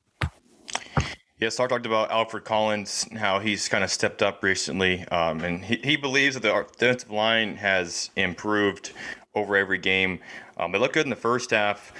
Yes, 1.38 1.56
Sark 1.56 1.70
talked 1.70 1.86
about 1.86 2.10
Alfred 2.10 2.44
Collins, 2.44 3.08
how 3.16 3.38
he's 3.38 3.66
kind 3.66 3.82
of 3.82 3.90
stepped 3.90 4.22
up 4.22 4.42
recently, 4.42 5.08
um, 5.08 5.40
and 5.40 5.64
he, 5.64 5.80
he 5.82 5.96
believes 5.96 6.34
that 6.34 6.42
the 6.42 6.66
defensive 6.76 7.10
line 7.10 7.56
has 7.56 8.10
improved 8.14 8.92
over 9.34 9.56
every 9.56 9.78
game. 9.78 10.20
Um, 10.56 10.72
they 10.72 10.78
looked 10.78 10.94
good 10.94 11.06
in 11.06 11.10
the 11.10 11.16
first 11.16 11.50
half. 11.50 11.92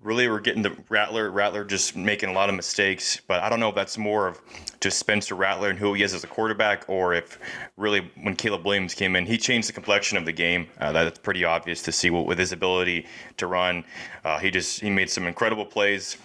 Really, 0.00 0.28
we're 0.28 0.40
getting 0.40 0.62
the 0.62 0.76
Rattler. 0.88 1.30
Rattler 1.30 1.64
just 1.64 1.96
making 1.96 2.28
a 2.28 2.32
lot 2.32 2.48
of 2.48 2.54
mistakes, 2.54 3.20
but 3.26 3.42
I 3.42 3.48
don't 3.48 3.58
know 3.58 3.70
if 3.70 3.74
that's 3.74 3.98
more 3.98 4.28
of 4.28 4.40
just 4.80 4.96
Spencer 4.96 5.34
Rattler 5.34 5.70
and 5.70 5.78
who 5.78 5.92
he 5.94 6.04
is 6.04 6.14
as 6.14 6.22
a 6.22 6.28
quarterback, 6.28 6.88
or 6.88 7.14
if 7.14 7.38
really 7.76 8.08
when 8.22 8.36
Caleb 8.36 8.64
Williams 8.64 8.94
came 8.94 9.16
in, 9.16 9.26
he 9.26 9.36
changed 9.36 9.68
the 9.68 9.72
complexion 9.72 10.16
of 10.16 10.24
the 10.24 10.32
game. 10.32 10.68
Uh, 10.80 10.92
that's 10.92 11.18
pretty 11.18 11.44
obvious 11.44 11.82
to 11.82 11.90
see 11.90 12.10
with 12.10 12.38
his 12.38 12.52
ability 12.52 13.06
to 13.38 13.48
run. 13.48 13.84
Uh, 14.24 14.38
he 14.38 14.52
just 14.52 14.80
he 14.80 14.88
made 14.88 15.10
some 15.10 15.26
incredible 15.26 15.66
plays 15.66 16.16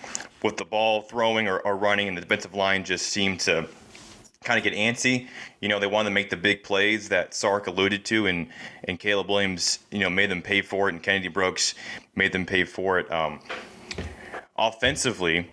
with 0.44 0.58
the 0.58 0.66
ball 0.66 1.02
throwing 1.02 1.48
or, 1.48 1.60
or 1.62 1.76
running, 1.76 2.08
and 2.08 2.16
the 2.16 2.22
defensive 2.22 2.54
line 2.54 2.84
just 2.84 3.08
seemed 3.08 3.40
to 3.40 3.68
kind 4.44 4.58
of 4.58 4.64
get 4.64 4.74
antsy. 4.74 5.28
You 5.62 5.70
know, 5.70 5.80
they 5.80 5.88
wanted 5.88 6.10
to 6.10 6.14
make 6.14 6.30
the 6.30 6.38
big 6.38 6.64
plays 6.64 7.10
that 7.10 7.34
Sark 7.34 7.68
alluded 7.68 8.06
to, 8.06 8.28
and 8.28 8.48
and 8.84 9.00
Caleb 9.00 9.30
Williams, 9.30 9.80
you 9.92 10.00
know, 10.00 10.10
made 10.10 10.30
them 10.30 10.42
pay 10.42 10.62
for 10.62 10.90
it, 10.90 10.94
and 10.94 11.04
Kennedy 11.04 11.30
Brooks 11.30 11.76
made 12.16 12.32
them 12.32 12.46
pay 12.46 12.64
for 12.64 13.00
it. 13.00 13.12
Um, 13.12 13.40
offensively, 14.58 15.50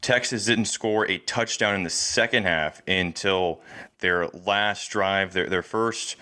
Texas 0.00 0.44
didn't 0.44 0.66
score 0.66 1.10
a 1.10 1.18
touchdown 1.18 1.74
in 1.74 1.82
the 1.82 1.90
second 1.90 2.44
half 2.44 2.80
until 2.86 3.60
their 3.98 4.28
last 4.28 4.88
drive, 4.88 5.32
their 5.32 5.48
their 5.48 5.62
first 5.62 6.16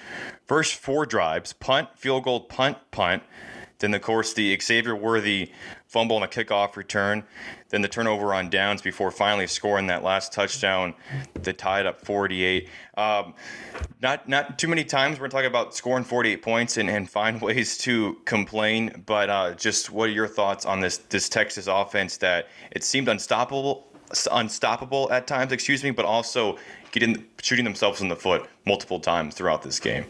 first 0.46 0.74
four 0.74 1.04
drives, 1.06 1.52
punt, 1.52 1.88
field 1.96 2.24
goal, 2.24 2.40
punt, 2.40 2.78
punt. 2.90 3.22
Then, 3.84 3.92
of 3.92 4.00
course, 4.00 4.32
the 4.32 4.58
Xavier 4.58 4.96
Worthy 4.96 5.52
fumble 5.88 6.16
on 6.16 6.22
a 6.22 6.26
kickoff 6.26 6.74
return. 6.76 7.22
Then 7.68 7.82
the 7.82 7.88
turnover 7.88 8.32
on 8.32 8.48
downs 8.48 8.80
before 8.80 9.10
finally 9.10 9.46
scoring 9.46 9.88
that 9.88 10.02
last 10.02 10.32
touchdown 10.32 10.94
that 11.34 11.58
tied 11.58 11.84
up 11.84 12.02
48. 12.02 12.70
Um, 12.96 13.34
not 14.00 14.26
not 14.26 14.58
too 14.58 14.68
many 14.68 14.84
times 14.84 15.20
we're 15.20 15.28
talking 15.28 15.48
about 15.48 15.74
scoring 15.74 16.02
48 16.02 16.40
points 16.40 16.78
and, 16.78 16.88
and 16.88 17.10
find 17.10 17.42
ways 17.42 17.76
to 17.78 18.16
complain. 18.24 19.02
But 19.04 19.28
uh, 19.28 19.52
just 19.52 19.90
what 19.90 20.08
are 20.08 20.12
your 20.12 20.28
thoughts 20.28 20.64
on 20.64 20.80
this 20.80 20.96
this 20.96 21.28
Texas 21.28 21.66
offense 21.66 22.16
that 22.16 22.48
it 22.70 22.84
seemed 22.84 23.08
unstoppable 23.08 23.86
unstoppable 24.32 25.12
at 25.12 25.26
times, 25.26 25.52
excuse 25.52 25.84
me, 25.84 25.90
but 25.90 26.06
also 26.06 26.56
getting 26.90 27.22
shooting 27.42 27.66
themselves 27.66 28.00
in 28.00 28.08
the 28.08 28.16
foot 28.16 28.48
multiple 28.64 28.98
times 28.98 29.34
throughout 29.34 29.60
this 29.60 29.78
game. 29.78 30.06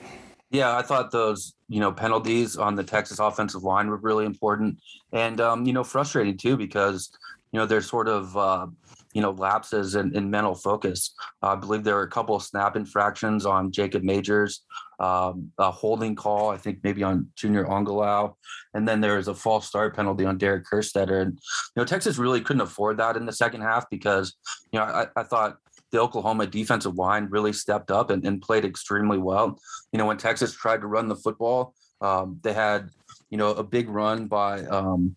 Yeah, 0.54 0.76
I 0.76 0.82
thought 0.82 1.10
those 1.10 1.54
you 1.68 1.80
know 1.80 1.90
penalties 1.90 2.56
on 2.56 2.76
the 2.76 2.84
Texas 2.84 3.18
offensive 3.18 3.64
line 3.64 3.88
were 3.88 3.96
really 3.96 4.24
important, 4.24 4.78
and 5.12 5.40
um, 5.40 5.66
you 5.66 5.72
know 5.72 5.82
frustrating 5.82 6.36
too 6.36 6.56
because 6.56 7.10
you 7.50 7.58
know 7.58 7.66
there's 7.66 7.90
sort 7.90 8.06
of 8.06 8.36
uh, 8.36 8.68
you 9.14 9.20
know 9.20 9.32
lapses 9.32 9.96
in, 9.96 10.14
in 10.14 10.30
mental 10.30 10.54
focus. 10.54 11.12
Uh, 11.42 11.48
I 11.48 11.54
believe 11.56 11.82
there 11.82 11.96
were 11.96 12.02
a 12.02 12.08
couple 12.08 12.36
of 12.36 12.44
snap 12.44 12.76
infractions 12.76 13.44
on 13.44 13.72
Jacob 13.72 14.04
Majors, 14.04 14.60
um, 15.00 15.50
a 15.58 15.72
holding 15.72 16.14
call 16.14 16.50
I 16.50 16.56
think 16.56 16.78
maybe 16.84 17.02
on 17.02 17.26
Junior 17.34 17.64
Angilau, 17.64 18.34
and 18.74 18.86
then 18.86 19.00
there 19.00 19.16
was 19.16 19.26
a 19.26 19.34
false 19.34 19.66
start 19.66 19.96
penalty 19.96 20.24
on 20.24 20.38
Derek 20.38 20.66
Kerstetter. 20.72 21.20
And 21.20 21.32
you 21.32 21.80
know 21.80 21.84
Texas 21.84 22.16
really 22.16 22.40
couldn't 22.40 22.62
afford 22.62 22.98
that 22.98 23.16
in 23.16 23.26
the 23.26 23.32
second 23.32 23.62
half 23.62 23.90
because 23.90 24.36
you 24.70 24.78
know 24.78 24.84
I, 24.84 25.08
I 25.16 25.24
thought 25.24 25.56
the 25.94 26.00
Oklahoma 26.00 26.48
defensive 26.48 26.96
line 26.96 27.28
really 27.30 27.52
stepped 27.52 27.92
up 27.92 28.10
and, 28.10 28.26
and, 28.26 28.42
played 28.42 28.64
extremely 28.64 29.16
well. 29.16 29.60
You 29.92 29.98
know, 29.98 30.06
when 30.06 30.16
Texas 30.16 30.52
tried 30.52 30.80
to 30.80 30.88
run 30.88 31.06
the 31.06 31.14
football, 31.14 31.72
um, 32.00 32.40
they 32.42 32.52
had, 32.52 32.90
you 33.30 33.38
know, 33.38 33.50
a 33.50 33.62
big 33.62 33.88
run 33.88 34.26
by 34.26 34.64
um, 34.64 35.14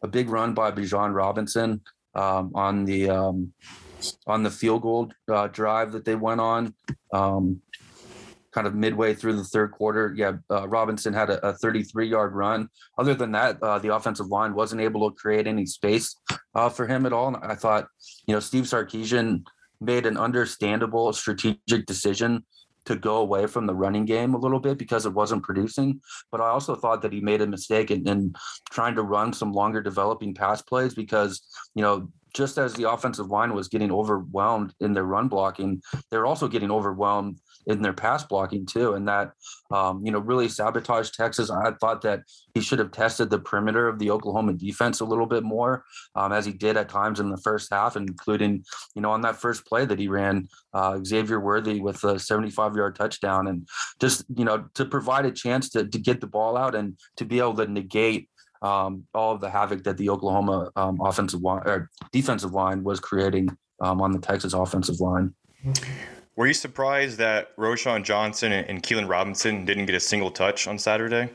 a 0.00 0.08
big 0.08 0.30
run 0.30 0.54
by 0.54 0.70
Bijan 0.70 1.14
Robinson 1.14 1.82
um, 2.14 2.52
on 2.54 2.86
the 2.86 3.10
um, 3.10 3.52
on 4.26 4.42
the 4.42 4.50
field 4.50 4.80
goal 4.80 5.12
uh, 5.30 5.48
drive 5.48 5.92
that 5.92 6.06
they 6.06 6.14
went 6.14 6.40
on. 6.40 6.74
Kind 8.54 8.66
of 8.66 8.74
midway 8.74 9.14
through 9.14 9.34
the 9.36 9.44
third 9.44 9.72
quarter, 9.72 10.14
yeah, 10.16 10.34
uh, 10.50 10.68
Robinson 10.68 11.12
had 11.12 11.28
a, 11.28 11.44
a 11.48 11.54
33 11.54 12.08
yard 12.08 12.34
run. 12.34 12.68
Other 12.96 13.14
than 13.14 13.32
that, 13.32 13.60
uh, 13.62 13.80
the 13.80 13.94
offensive 13.94 14.28
line 14.28 14.54
wasn't 14.54 14.80
able 14.80 15.10
to 15.10 15.16
create 15.16 15.46
any 15.48 15.66
space 15.66 16.16
uh, 16.54 16.68
for 16.68 16.86
him 16.86 17.04
at 17.04 17.12
all. 17.12 17.34
And 17.34 17.36
I 17.44 17.56
thought, 17.56 17.88
you 18.26 18.34
know, 18.34 18.40
Steve 18.40 18.64
Sarkisian 18.64 19.44
made 19.80 20.06
an 20.06 20.16
understandable 20.16 21.12
strategic 21.12 21.86
decision 21.86 22.44
to 22.86 22.96
go 22.96 23.16
away 23.16 23.46
from 23.46 23.66
the 23.66 23.74
running 23.74 24.04
game 24.04 24.34
a 24.34 24.38
little 24.38 24.60
bit 24.60 24.78
because 24.78 25.06
it 25.06 25.12
wasn't 25.12 25.42
producing. 25.42 26.00
But 26.30 26.40
I 26.40 26.48
also 26.48 26.74
thought 26.74 27.02
that 27.02 27.12
he 27.12 27.20
made 27.20 27.40
a 27.40 27.46
mistake 27.46 27.90
in, 27.90 28.06
in 28.06 28.34
trying 28.70 28.94
to 28.96 29.02
run 29.02 29.32
some 29.32 29.52
longer 29.52 29.82
developing 29.82 30.34
pass 30.34 30.62
plays 30.62 30.94
because, 30.94 31.42
you 31.74 31.82
know, 31.82 32.08
just 32.34 32.58
as 32.58 32.74
the 32.74 32.90
offensive 32.90 33.30
line 33.30 33.54
was 33.54 33.68
getting 33.68 33.92
overwhelmed 33.92 34.74
in 34.80 34.92
their 34.92 35.04
run 35.04 35.28
blocking, 35.28 35.80
they're 36.10 36.26
also 36.26 36.48
getting 36.48 36.70
overwhelmed 36.70 37.38
in 37.66 37.82
their 37.82 37.92
pass 37.92 38.24
blocking 38.24 38.66
too, 38.66 38.94
and 38.94 39.08
that 39.08 39.32
um, 39.70 40.04
you 40.04 40.12
know 40.12 40.18
really 40.18 40.48
sabotaged 40.48 41.14
Texas. 41.14 41.50
I 41.50 41.72
thought 41.80 42.02
that 42.02 42.22
he 42.54 42.60
should 42.60 42.78
have 42.78 42.90
tested 42.90 43.30
the 43.30 43.38
perimeter 43.38 43.88
of 43.88 43.98
the 43.98 44.10
Oklahoma 44.10 44.52
defense 44.52 45.00
a 45.00 45.04
little 45.04 45.26
bit 45.26 45.42
more, 45.42 45.84
um, 46.14 46.32
as 46.32 46.44
he 46.44 46.52
did 46.52 46.76
at 46.76 46.88
times 46.88 47.20
in 47.20 47.30
the 47.30 47.36
first 47.38 47.72
half, 47.72 47.96
including 47.96 48.64
you 48.94 49.02
know 49.02 49.10
on 49.10 49.22
that 49.22 49.36
first 49.36 49.66
play 49.66 49.84
that 49.84 49.98
he 49.98 50.08
ran 50.08 50.48
uh, 50.72 50.98
Xavier 51.04 51.40
Worthy 51.40 51.80
with 51.80 52.02
a 52.04 52.18
75 52.18 52.76
yard 52.76 52.96
touchdown, 52.96 53.48
and 53.48 53.68
just 54.00 54.24
you 54.36 54.44
know 54.44 54.66
to 54.74 54.84
provide 54.84 55.26
a 55.26 55.32
chance 55.32 55.68
to 55.70 55.86
to 55.86 55.98
get 55.98 56.20
the 56.20 56.26
ball 56.26 56.56
out 56.56 56.74
and 56.74 56.98
to 57.16 57.24
be 57.24 57.38
able 57.38 57.54
to 57.54 57.66
negate 57.66 58.28
um, 58.62 59.04
all 59.14 59.32
of 59.32 59.40
the 59.40 59.50
havoc 59.50 59.84
that 59.84 59.98
the 59.98 60.08
Oklahoma 60.08 60.70
um, 60.74 60.98
offensive 61.02 61.42
line 61.42 61.62
or 61.66 61.90
defensive 62.12 62.52
line 62.52 62.82
was 62.82 62.98
creating 62.98 63.54
um, 63.80 64.00
on 64.00 64.12
the 64.12 64.18
Texas 64.18 64.54
offensive 64.54 65.00
line. 65.00 65.34
Were 66.36 66.48
you 66.48 66.54
surprised 66.54 67.18
that 67.18 67.56
Roschon 67.56 68.02
Johnson 68.02 68.50
and 68.52 68.82
Keilan 68.82 69.08
Robinson 69.08 69.64
didn't 69.64 69.86
get 69.86 69.94
a 69.94 70.00
single 70.00 70.32
touch 70.32 70.66
on 70.66 70.78
Saturday? 70.78 71.30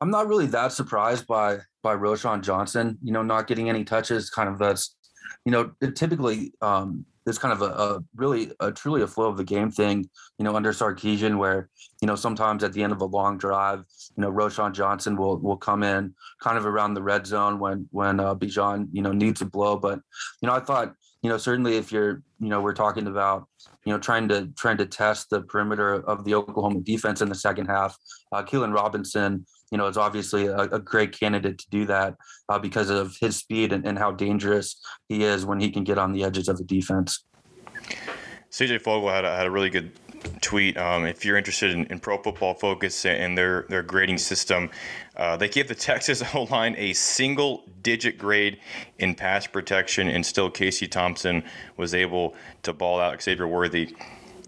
I'm 0.00 0.10
not 0.10 0.26
really 0.26 0.46
that 0.46 0.72
surprised 0.72 1.26
by 1.26 1.58
by 1.82 1.94
Roschon 1.94 2.42
Johnson. 2.42 2.98
You 3.02 3.12
know, 3.12 3.22
not 3.22 3.46
getting 3.46 3.68
any 3.68 3.84
touches. 3.84 4.28
Kind 4.28 4.48
of 4.48 4.58
that's, 4.58 4.96
you 5.44 5.52
know, 5.52 5.70
typically 5.94 6.52
um, 6.60 7.04
it's 7.26 7.38
kind 7.38 7.52
of 7.52 7.62
a, 7.62 7.66
a, 7.66 8.00
really 8.16 8.50
a 8.58 8.72
truly 8.72 9.02
a 9.02 9.06
flow 9.06 9.28
of 9.28 9.36
the 9.36 9.44
game 9.44 9.70
thing. 9.70 10.08
You 10.38 10.44
know, 10.44 10.56
under 10.56 10.72
Sarkisian, 10.72 11.38
where 11.38 11.68
you 12.02 12.08
know 12.08 12.16
sometimes 12.16 12.64
at 12.64 12.72
the 12.72 12.82
end 12.82 12.92
of 12.92 13.00
a 13.00 13.04
long 13.04 13.38
drive, 13.38 13.84
you 14.16 14.22
know, 14.22 14.32
Roschon 14.32 14.72
Johnson 14.72 15.16
will 15.16 15.38
will 15.38 15.56
come 15.56 15.84
in 15.84 16.12
kind 16.42 16.58
of 16.58 16.66
around 16.66 16.94
the 16.94 17.02
red 17.02 17.24
zone 17.24 17.60
when 17.60 17.86
when 17.92 18.18
uh, 18.18 18.34
Bijan 18.34 18.88
you 18.90 19.02
know 19.02 19.12
needs 19.12 19.42
a 19.42 19.46
blow. 19.46 19.76
But 19.76 20.00
you 20.42 20.48
know, 20.48 20.54
I 20.54 20.60
thought 20.60 20.94
you 21.22 21.28
know 21.28 21.38
certainly 21.38 21.76
if 21.76 21.90
you're 21.90 22.22
you 22.40 22.48
know 22.48 22.60
we're 22.60 22.74
talking 22.74 23.06
about 23.06 23.46
you 23.88 23.94
know, 23.94 23.98
trying 23.98 24.28
to 24.28 24.48
trying 24.54 24.76
to 24.76 24.84
test 24.84 25.30
the 25.30 25.40
perimeter 25.40 25.94
of 26.06 26.22
the 26.24 26.34
Oklahoma 26.34 26.80
defense 26.80 27.22
in 27.22 27.30
the 27.30 27.34
second 27.34 27.68
half. 27.68 27.96
Uh, 28.32 28.42
Keilan 28.42 28.74
Robinson, 28.74 29.46
you 29.72 29.78
know, 29.78 29.86
is 29.86 29.96
obviously 29.96 30.44
a, 30.44 30.58
a 30.58 30.78
great 30.78 31.18
candidate 31.18 31.56
to 31.56 31.70
do 31.70 31.86
that 31.86 32.14
uh, 32.50 32.58
because 32.58 32.90
of 32.90 33.16
his 33.18 33.36
speed 33.36 33.72
and, 33.72 33.86
and 33.86 33.98
how 33.98 34.10
dangerous 34.10 34.78
he 35.08 35.24
is 35.24 35.46
when 35.46 35.58
he 35.58 35.70
can 35.70 35.84
get 35.84 35.96
on 35.96 36.12
the 36.12 36.22
edges 36.22 36.50
of 36.50 36.58
the 36.58 36.64
defense. 36.64 37.24
CJ 38.50 38.82
Vogel 38.82 39.08
had 39.08 39.24
a, 39.24 39.34
had 39.34 39.46
a 39.46 39.50
really 39.50 39.70
good 39.70 39.90
tweet. 40.40 40.76
Um, 40.76 41.04
if 41.04 41.24
you're 41.24 41.36
interested 41.36 41.72
in, 41.72 41.86
in, 41.86 42.00
Pro 42.00 42.18
Football 42.22 42.54
Focus 42.54 43.04
and 43.04 43.36
their 43.36 43.66
their 43.68 43.82
grading 43.82 44.18
system, 44.18 44.70
uh, 45.16 45.36
they 45.36 45.48
gave 45.48 45.68
the 45.68 45.74
Texas 45.88 46.22
O 46.34 46.44
line 46.44 46.74
a 46.78 46.92
single 46.92 47.64
digit 47.82 48.18
grade 48.18 48.58
in 48.98 49.14
pass 49.14 49.46
protection, 49.46 50.08
and 50.08 50.24
still 50.24 50.50
Casey 50.50 50.86
Thompson 50.86 51.42
was 51.76 51.94
able 51.94 52.34
to 52.62 52.72
ball 52.72 53.00
out. 53.00 53.22
Xavier 53.22 53.48
Worthy 53.48 53.94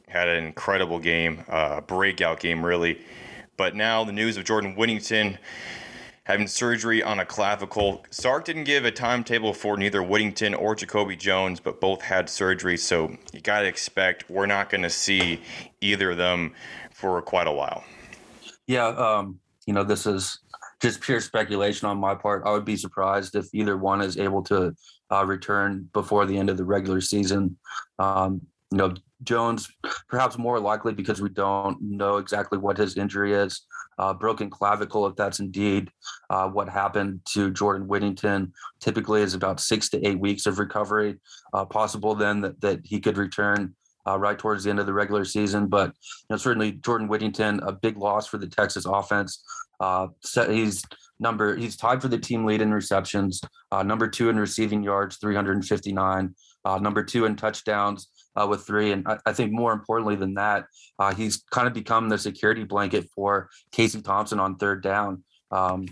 had 0.08 0.28
an 0.28 0.44
incredible 0.44 0.98
game, 0.98 1.44
uh, 1.48 1.80
breakout 1.82 2.40
game, 2.40 2.64
really. 2.64 3.00
But 3.56 3.76
now 3.76 4.04
the 4.04 4.12
news 4.12 4.36
of 4.36 4.44
Jordan 4.44 4.74
Whittington 4.74 5.38
having 6.24 6.46
surgery 6.46 7.02
on 7.02 7.20
a 7.20 7.24
clavicle. 7.24 8.04
Sark 8.10 8.44
didn't 8.44 8.64
give 8.64 8.84
a 8.84 8.90
timetable 8.90 9.52
for 9.52 9.76
neither 9.76 10.02
Whittington 10.02 10.54
or 10.54 10.74
Jacoby 10.74 11.16
Jones, 11.16 11.60
but 11.60 11.80
both 11.80 12.02
had 12.02 12.28
surgery. 12.28 12.76
So 12.76 13.16
you 13.32 13.40
got 13.40 13.60
to 13.60 13.66
expect 13.66 14.30
we're 14.30 14.46
not 14.46 14.70
going 14.70 14.82
to 14.82 14.90
see 14.90 15.40
either 15.80 16.12
of 16.12 16.18
them 16.18 16.52
for 16.92 17.20
quite 17.22 17.46
a 17.46 17.52
while. 17.52 17.84
Yeah, 18.66 18.88
um, 18.88 19.40
you 19.66 19.72
know, 19.72 19.82
this 19.82 20.06
is 20.06 20.38
just 20.80 21.00
pure 21.00 21.20
speculation 21.20 21.88
on 21.88 21.98
my 21.98 22.14
part. 22.14 22.42
I 22.46 22.52
would 22.52 22.64
be 22.64 22.76
surprised 22.76 23.34
if 23.34 23.46
either 23.52 23.76
one 23.76 24.00
is 24.00 24.16
able 24.16 24.42
to 24.44 24.74
uh, 25.10 25.24
return 25.26 25.88
before 25.92 26.26
the 26.26 26.38
end 26.38 26.50
of 26.50 26.56
the 26.56 26.64
regular 26.64 27.00
season. 27.00 27.58
Um, 27.98 28.42
you 28.70 28.78
know, 28.78 28.94
Jones 29.22 29.68
perhaps 30.08 30.38
more 30.38 30.60
likely 30.60 30.94
because 30.94 31.20
we 31.20 31.28
don't 31.28 31.80
know 31.82 32.16
exactly 32.16 32.58
what 32.58 32.78
his 32.78 32.96
injury 32.96 33.34
is 33.34 33.66
uh, 34.00 34.14
broken 34.14 34.48
clavicle, 34.48 35.06
if 35.06 35.14
that's 35.14 35.40
indeed 35.40 35.90
uh, 36.30 36.48
what 36.48 36.70
happened 36.70 37.20
to 37.26 37.50
Jordan 37.50 37.86
Whittington, 37.86 38.50
typically 38.80 39.20
is 39.20 39.34
about 39.34 39.60
six 39.60 39.90
to 39.90 40.06
eight 40.06 40.18
weeks 40.18 40.46
of 40.46 40.58
recovery. 40.58 41.18
Uh, 41.52 41.66
possible 41.66 42.14
then 42.14 42.40
that, 42.40 42.58
that 42.62 42.80
he 42.82 42.98
could 42.98 43.18
return 43.18 43.74
uh, 44.08 44.18
right 44.18 44.38
towards 44.38 44.64
the 44.64 44.70
end 44.70 44.80
of 44.80 44.86
the 44.86 44.94
regular 44.94 45.26
season. 45.26 45.66
But 45.66 45.88
you 45.88 46.26
know, 46.30 46.38
certainly 46.38 46.72
Jordan 46.72 47.08
Whittington, 47.08 47.60
a 47.60 47.72
big 47.72 47.98
loss 47.98 48.26
for 48.26 48.38
the 48.38 48.48
Texas 48.48 48.86
offense. 48.86 49.44
Uh, 49.80 50.08
he's 50.34 50.82
number 51.18 51.54
he's 51.54 51.76
tied 51.76 52.00
for 52.00 52.08
the 52.08 52.18
team 52.18 52.46
lead 52.46 52.62
in 52.62 52.72
receptions, 52.72 53.42
uh, 53.70 53.82
number 53.82 54.08
two 54.08 54.30
in 54.30 54.38
receiving 54.38 54.82
yards, 54.82 55.18
359, 55.18 56.34
number 56.80 57.04
two 57.04 57.26
in 57.26 57.36
touchdowns 57.36 58.08
uh, 58.36 58.46
with 58.48 58.66
three. 58.66 58.92
And 58.92 59.06
I, 59.06 59.18
I, 59.26 59.32
think 59.32 59.52
more 59.52 59.72
importantly 59.72 60.16
than 60.16 60.34
that, 60.34 60.66
uh, 60.98 61.14
he's 61.14 61.44
kind 61.50 61.66
of 61.66 61.74
become 61.74 62.08
the 62.08 62.18
security 62.18 62.64
blanket 62.64 63.08
for 63.14 63.50
Casey 63.72 64.00
Thompson 64.00 64.40
on 64.40 64.56
third 64.56 64.82
down. 64.82 65.24
Um, 65.50 65.86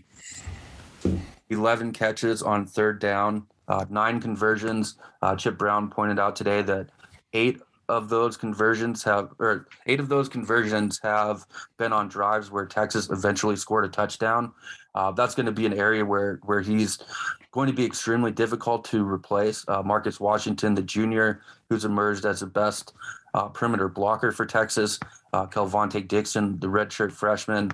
11 1.50 1.92
catches 1.92 2.42
on 2.42 2.66
third 2.66 3.00
down, 3.00 3.47
uh, 3.68 3.85
nine 3.88 4.21
conversions. 4.21 4.97
Uh, 5.23 5.35
Chip 5.35 5.59
Brown 5.59 5.90
pointed 5.90 6.18
out 6.18 6.37
today 6.37 6.62
that 6.62 6.90
eight 7.33 7.61
of 7.88 8.09
those 8.09 8.37
conversions 8.37 9.02
have, 9.04 9.33
or 9.38 9.68
eight 9.87 10.00
of 10.00 10.09
those 10.09 10.28
conversions 10.28 11.00
have 11.02 11.47
been 11.78 11.92
on 11.92 12.09
drives 12.09 12.50
where 12.50 12.66
Texas 12.66 13.11
eventually 13.11 13.57
scored 13.57 13.85
a 13.85 13.88
touchdown. 13.88 14.52
Uh, 14.95 15.12
that's 15.12 15.35
going 15.35 15.47
to 15.47 15.52
be 15.52 15.66
an 15.66 15.73
area 15.73 16.04
where 16.04 16.40
where 16.45 16.61
he's 16.61 16.99
going 17.52 17.68
to 17.68 17.73
be 17.75 17.85
extremely 17.85 18.30
difficult 18.30 18.85
to 18.85 19.04
replace. 19.04 19.64
Uh, 19.68 19.83
Marcus 19.83 20.21
Washington, 20.21 20.75
the 20.75 20.83
junior, 20.83 21.42
who's 21.68 21.85
emerged 21.85 22.25
as 22.25 22.40
the 22.40 22.47
best 22.47 22.95
uh, 23.35 23.49
perimeter 23.49 23.88
blocker 23.88 24.33
for 24.33 24.45
Texas. 24.47 24.99
Uh, 25.33 25.47
Kelvontay 25.47 26.09
Dixon, 26.09 26.59
the 26.59 26.66
redshirt 26.66 27.12
freshman, 27.12 27.71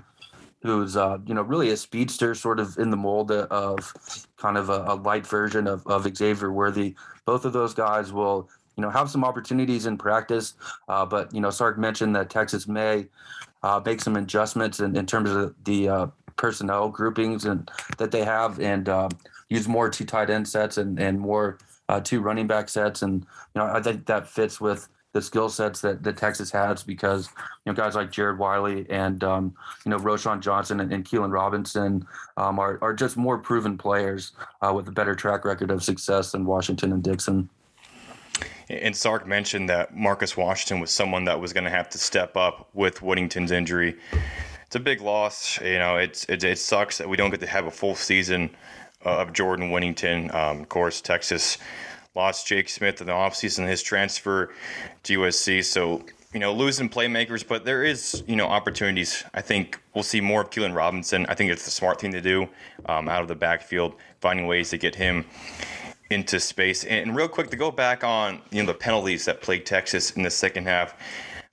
who's 0.62 0.96
uh, 0.96 1.18
you 1.26 1.34
know 1.34 1.42
really 1.42 1.70
a 1.70 1.76
speedster, 1.76 2.34
sort 2.34 2.60
of 2.60 2.78
in 2.78 2.90
the 2.90 2.96
mold 2.96 3.30
of 3.30 3.92
kind 4.36 4.56
of 4.56 4.68
a, 4.68 4.84
a 4.88 4.94
light 4.94 5.26
version 5.26 5.66
of, 5.66 5.86
of 5.86 6.04
Xavier 6.16 6.52
Worthy. 6.52 6.94
Both 7.24 7.44
of 7.44 7.52
those 7.52 7.74
guys 7.74 8.12
will 8.12 8.48
you 8.76 8.82
know, 8.82 8.90
have 8.90 9.10
some 9.10 9.24
opportunities 9.24 9.86
in 9.86 9.96
practice. 9.96 10.54
Uh, 10.88 11.06
but 11.06 11.32
you 11.34 11.40
know, 11.40 11.50
Sark 11.50 11.78
mentioned 11.78 12.14
that 12.16 12.30
Texas 12.30 12.66
may 12.66 13.06
uh, 13.62 13.80
make 13.84 14.00
some 14.00 14.16
adjustments 14.16 14.80
in, 14.80 14.96
in 14.96 15.06
terms 15.06 15.30
of 15.30 15.54
the 15.64 15.88
uh, 15.88 16.06
personnel 16.36 16.88
groupings 16.88 17.44
and 17.44 17.70
that 17.98 18.10
they 18.10 18.24
have, 18.24 18.60
and 18.60 18.88
um, 18.88 19.10
use 19.48 19.68
more 19.68 19.88
two 19.88 20.04
tight 20.04 20.30
end 20.30 20.46
sets 20.46 20.78
and 20.78 20.98
and 20.98 21.18
more 21.18 21.58
uh, 21.88 22.00
two 22.00 22.20
running 22.20 22.46
back 22.46 22.68
sets. 22.68 23.02
And 23.02 23.22
you 23.54 23.60
know, 23.60 23.66
I 23.66 23.80
think 23.80 24.06
that 24.06 24.28
fits 24.28 24.60
with 24.60 24.88
the 25.14 25.22
skill 25.22 25.48
sets 25.48 25.80
that, 25.80 26.02
that 26.02 26.16
Texas 26.16 26.50
has 26.50 26.82
because 26.82 27.28
you 27.64 27.72
know 27.72 27.72
guys 27.72 27.94
like 27.94 28.10
Jared 28.10 28.36
Wiley 28.36 28.84
and 28.90 29.22
um, 29.24 29.54
you 29.84 29.90
know 29.90 29.98
Roschon 29.98 30.40
Johnson 30.40 30.80
and, 30.80 30.92
and 30.92 31.04
Keilan 31.04 31.32
Robinson 31.32 32.06
um, 32.36 32.58
are 32.58 32.78
are 32.82 32.92
just 32.92 33.16
more 33.16 33.38
proven 33.38 33.78
players 33.78 34.32
uh, 34.60 34.72
with 34.74 34.88
a 34.88 34.92
better 34.92 35.14
track 35.14 35.44
record 35.44 35.70
of 35.70 35.82
success 35.82 36.32
than 36.32 36.44
Washington 36.44 36.92
and 36.92 37.02
Dixon. 37.02 37.48
And 38.82 38.96
Sark 38.96 39.26
mentioned 39.26 39.68
that 39.68 39.96
Marcus 39.96 40.36
Washington 40.36 40.80
was 40.80 40.90
someone 40.90 41.24
that 41.24 41.40
was 41.40 41.52
going 41.52 41.64
to 41.64 41.70
have 41.70 41.88
to 41.90 41.98
step 41.98 42.36
up 42.36 42.68
with 42.72 43.02
Whittington's 43.02 43.52
injury. 43.52 43.96
It's 44.66 44.76
a 44.76 44.80
big 44.80 45.00
loss. 45.00 45.60
You 45.60 45.78
know, 45.78 45.96
it's 45.96 46.24
it, 46.24 46.42
it 46.42 46.58
sucks 46.58 46.98
that 46.98 47.08
we 47.08 47.16
don't 47.16 47.30
get 47.30 47.40
to 47.40 47.46
have 47.46 47.66
a 47.66 47.70
full 47.70 47.94
season 47.94 48.50
uh, 49.04 49.18
of 49.18 49.32
Jordan 49.32 49.70
Whittington. 49.70 50.34
Um, 50.34 50.60
of 50.60 50.68
course, 50.68 51.00
Texas 51.00 51.58
lost 52.14 52.46
Jake 52.46 52.68
Smith 52.68 53.00
in 53.00 53.06
the 53.06 53.12
offseason, 53.12 53.66
his 53.66 53.82
transfer 53.82 54.52
to 55.02 55.20
USC. 55.20 55.64
So, 55.64 56.04
you 56.32 56.40
know, 56.40 56.52
losing 56.52 56.88
playmakers, 56.88 57.46
but 57.46 57.64
there 57.64 57.84
is, 57.84 58.22
you 58.26 58.36
know, 58.36 58.46
opportunities. 58.46 59.24
I 59.34 59.40
think 59.40 59.80
we'll 59.94 60.04
see 60.04 60.20
more 60.20 60.42
of 60.42 60.50
Keilan 60.50 60.74
Robinson. 60.74 61.26
I 61.26 61.34
think 61.34 61.50
it's 61.50 61.64
the 61.64 61.70
smart 61.70 62.00
thing 62.00 62.12
to 62.12 62.20
do 62.20 62.48
um, 62.86 63.08
out 63.08 63.22
of 63.22 63.28
the 63.28 63.34
backfield, 63.34 63.94
finding 64.20 64.46
ways 64.46 64.70
to 64.70 64.78
get 64.78 64.94
him 64.94 65.24
into 66.10 66.38
space. 66.38 66.84
And 66.84 67.16
real 67.16 67.28
quick 67.28 67.50
to 67.50 67.56
go 67.56 67.70
back 67.70 68.04
on 68.04 68.40
you 68.50 68.62
know 68.62 68.66
the 68.66 68.78
penalties 68.78 69.24
that 69.24 69.40
plagued 69.40 69.66
Texas 69.66 70.12
in 70.12 70.22
the 70.22 70.30
second 70.30 70.66
half. 70.66 70.94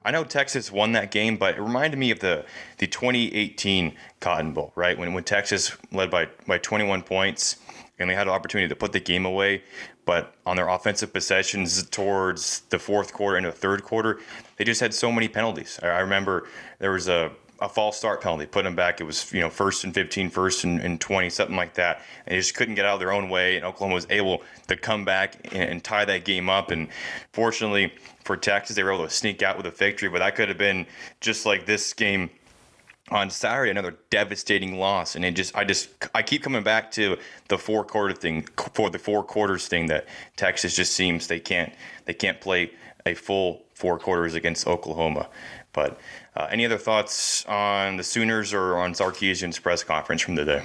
I 0.04 0.10
know 0.10 0.24
Texas 0.24 0.72
won 0.72 0.94
that 0.94 1.12
game, 1.12 1.38
but 1.38 1.58
it 1.58 1.62
reminded 1.62 1.98
me 1.98 2.12
of 2.12 2.20
the 2.20 2.46
the 2.78 2.88
2018 2.88 3.94
Cotton 4.20 4.54
Bowl, 4.54 4.74
right? 4.76 4.98
When 4.98 5.14
when 5.14 5.24
Texas 5.24 5.76
led 5.92 6.10
by 6.10 6.28
by 6.48 6.58
21 6.58 7.04
points 7.04 7.58
and 8.00 8.10
they 8.10 8.16
had 8.16 8.28
an 8.28 8.34
opportunity 8.34 8.68
to 8.68 8.76
put 8.76 8.92
the 8.92 9.00
game 9.00 9.26
away, 9.26 9.64
but 10.06 10.34
on 10.46 10.56
their 10.56 10.70
offensive 10.70 11.14
possessions 11.14 11.88
towards 11.90 12.62
the 12.70 12.80
fourth 12.80 13.14
quarter 13.14 13.38
and 13.38 13.46
the 13.46 13.52
third 13.52 13.84
quarter, 13.84 14.20
they 14.58 14.64
just 14.64 14.82
had 14.82 14.94
so 14.94 15.12
many 15.12 15.28
penalties. 15.28 15.80
I 15.84 16.00
remember 16.00 16.48
there 16.80 16.92
was 16.92 17.08
a 17.08 17.32
a 17.62 17.70
false 17.70 17.96
start 17.96 18.22
penalty, 18.22 18.48
put 18.48 18.64
them 18.64 18.76
back. 18.76 19.00
It 19.00 19.04
was, 19.04 19.32
you 19.32 19.40
know, 19.40 19.50
first 19.50 19.84
and 19.84 19.94
15, 19.94 20.32
first 20.32 20.64
and, 20.64 20.82
and 20.82 21.00
20, 21.00 21.30
something 21.30 21.56
like 21.56 21.76
that. 21.76 22.02
And 22.26 22.34
they 22.34 22.38
just 22.38 22.56
couldn't 22.56 22.74
get 22.74 22.86
out 22.86 22.96
of 22.96 23.00
their 23.00 23.14
own 23.14 23.30
way. 23.30 23.56
And 23.56 23.64
Oklahoma 23.64 23.94
was 23.94 24.08
able 24.10 24.42
to 24.68 24.76
come 24.76 25.06
back 25.06 25.36
and, 25.54 25.70
and 25.70 25.84
tie 25.84 26.04
that 26.06 26.26
game 26.26 26.50
up. 26.50 26.72
And 26.72 26.88
fortunately 27.34 27.94
for 28.24 28.36
Texas, 28.36 28.76
they 28.76 28.84
were 28.84 28.92
able 28.92 29.06
to 29.06 29.12
sneak 29.12 29.44
out 29.44 29.58
with 29.58 29.68
a 29.68 29.72
victory. 29.72 30.10
But 30.10 30.20
that 30.20 30.36
could 30.36 30.50
have 30.50 30.58
been 30.58 30.88
just 31.20 31.46
like 31.46 31.68
this 31.68 31.94
game 31.94 32.32
on 33.10 33.30
Saturday, 33.30 33.70
another 33.70 33.96
devastating 34.10 34.80
loss. 34.80 35.16
And 35.16 35.24
it 35.24 35.36
just, 35.36 35.56
I 35.56 35.64
just, 35.64 35.90
I 36.16 36.24
keep 36.24 36.42
coming 36.42 36.64
back 36.64 36.90
to 36.92 37.18
the 37.48 37.60
four 37.60 37.84
quarter 37.84 38.16
thing, 38.16 38.48
for 38.74 38.90
the 38.90 39.00
four 39.00 39.24
quarters 39.24 39.68
thing 39.68 39.86
that 39.88 40.08
Texas 40.36 40.76
just 40.76 40.94
seems 40.94 41.28
they 41.28 41.40
can't, 41.40 41.72
they 42.06 42.14
can't 42.14 42.42
play 42.42 42.72
a 43.06 43.14
full 43.14 43.64
four 43.74 44.00
quarters 44.00 44.36
against 44.36 44.68
Oklahoma. 44.68 45.28
But 45.74 46.00
uh, 46.36 46.48
any 46.52 46.66
other 46.66 46.78
thoughts 46.78 47.46
on 47.46 47.98
the 47.98 48.04
Sooners 48.04 48.54
or 48.54 48.78
on 48.78 48.94
Sarkisian's 48.94 49.60
press 49.60 49.84
conference 49.84 50.22
from 50.22 50.36
today? 50.36 50.64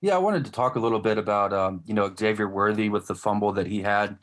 Yeah, 0.00 0.16
I 0.16 0.18
wanted 0.18 0.44
to 0.44 0.50
talk 0.50 0.76
a 0.76 0.80
little 0.80 0.98
bit 0.98 1.18
about 1.18 1.52
um, 1.52 1.82
you 1.86 1.94
know 1.94 2.12
Xavier 2.14 2.48
Worthy 2.48 2.88
with 2.88 3.06
the 3.06 3.14
fumble 3.14 3.52
that 3.52 3.66
he 3.66 3.80
had. 3.80 4.18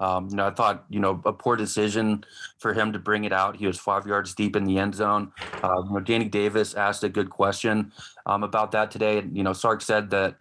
Um, 0.00 0.28
you 0.28 0.36
know, 0.36 0.46
I 0.46 0.50
thought 0.50 0.84
you 0.88 1.00
know 1.00 1.20
a 1.24 1.32
poor 1.32 1.56
decision 1.56 2.24
for 2.58 2.72
him 2.72 2.92
to 2.92 2.98
bring 2.98 3.24
it 3.24 3.32
out. 3.32 3.56
He 3.56 3.66
was 3.66 3.78
five 3.78 4.06
yards 4.06 4.34
deep 4.34 4.54
in 4.54 4.64
the 4.64 4.78
end 4.78 4.94
zone. 4.94 5.32
Uh, 5.62 5.82
you 5.86 5.94
know, 5.94 6.00
Danny 6.00 6.26
Davis 6.26 6.74
asked 6.74 7.04
a 7.04 7.08
good 7.08 7.30
question 7.30 7.92
um, 8.26 8.44
about 8.44 8.72
that 8.72 8.90
today. 8.90 9.24
You 9.32 9.42
know, 9.42 9.52
Sark 9.52 9.82
said 9.82 10.10
that 10.10 10.36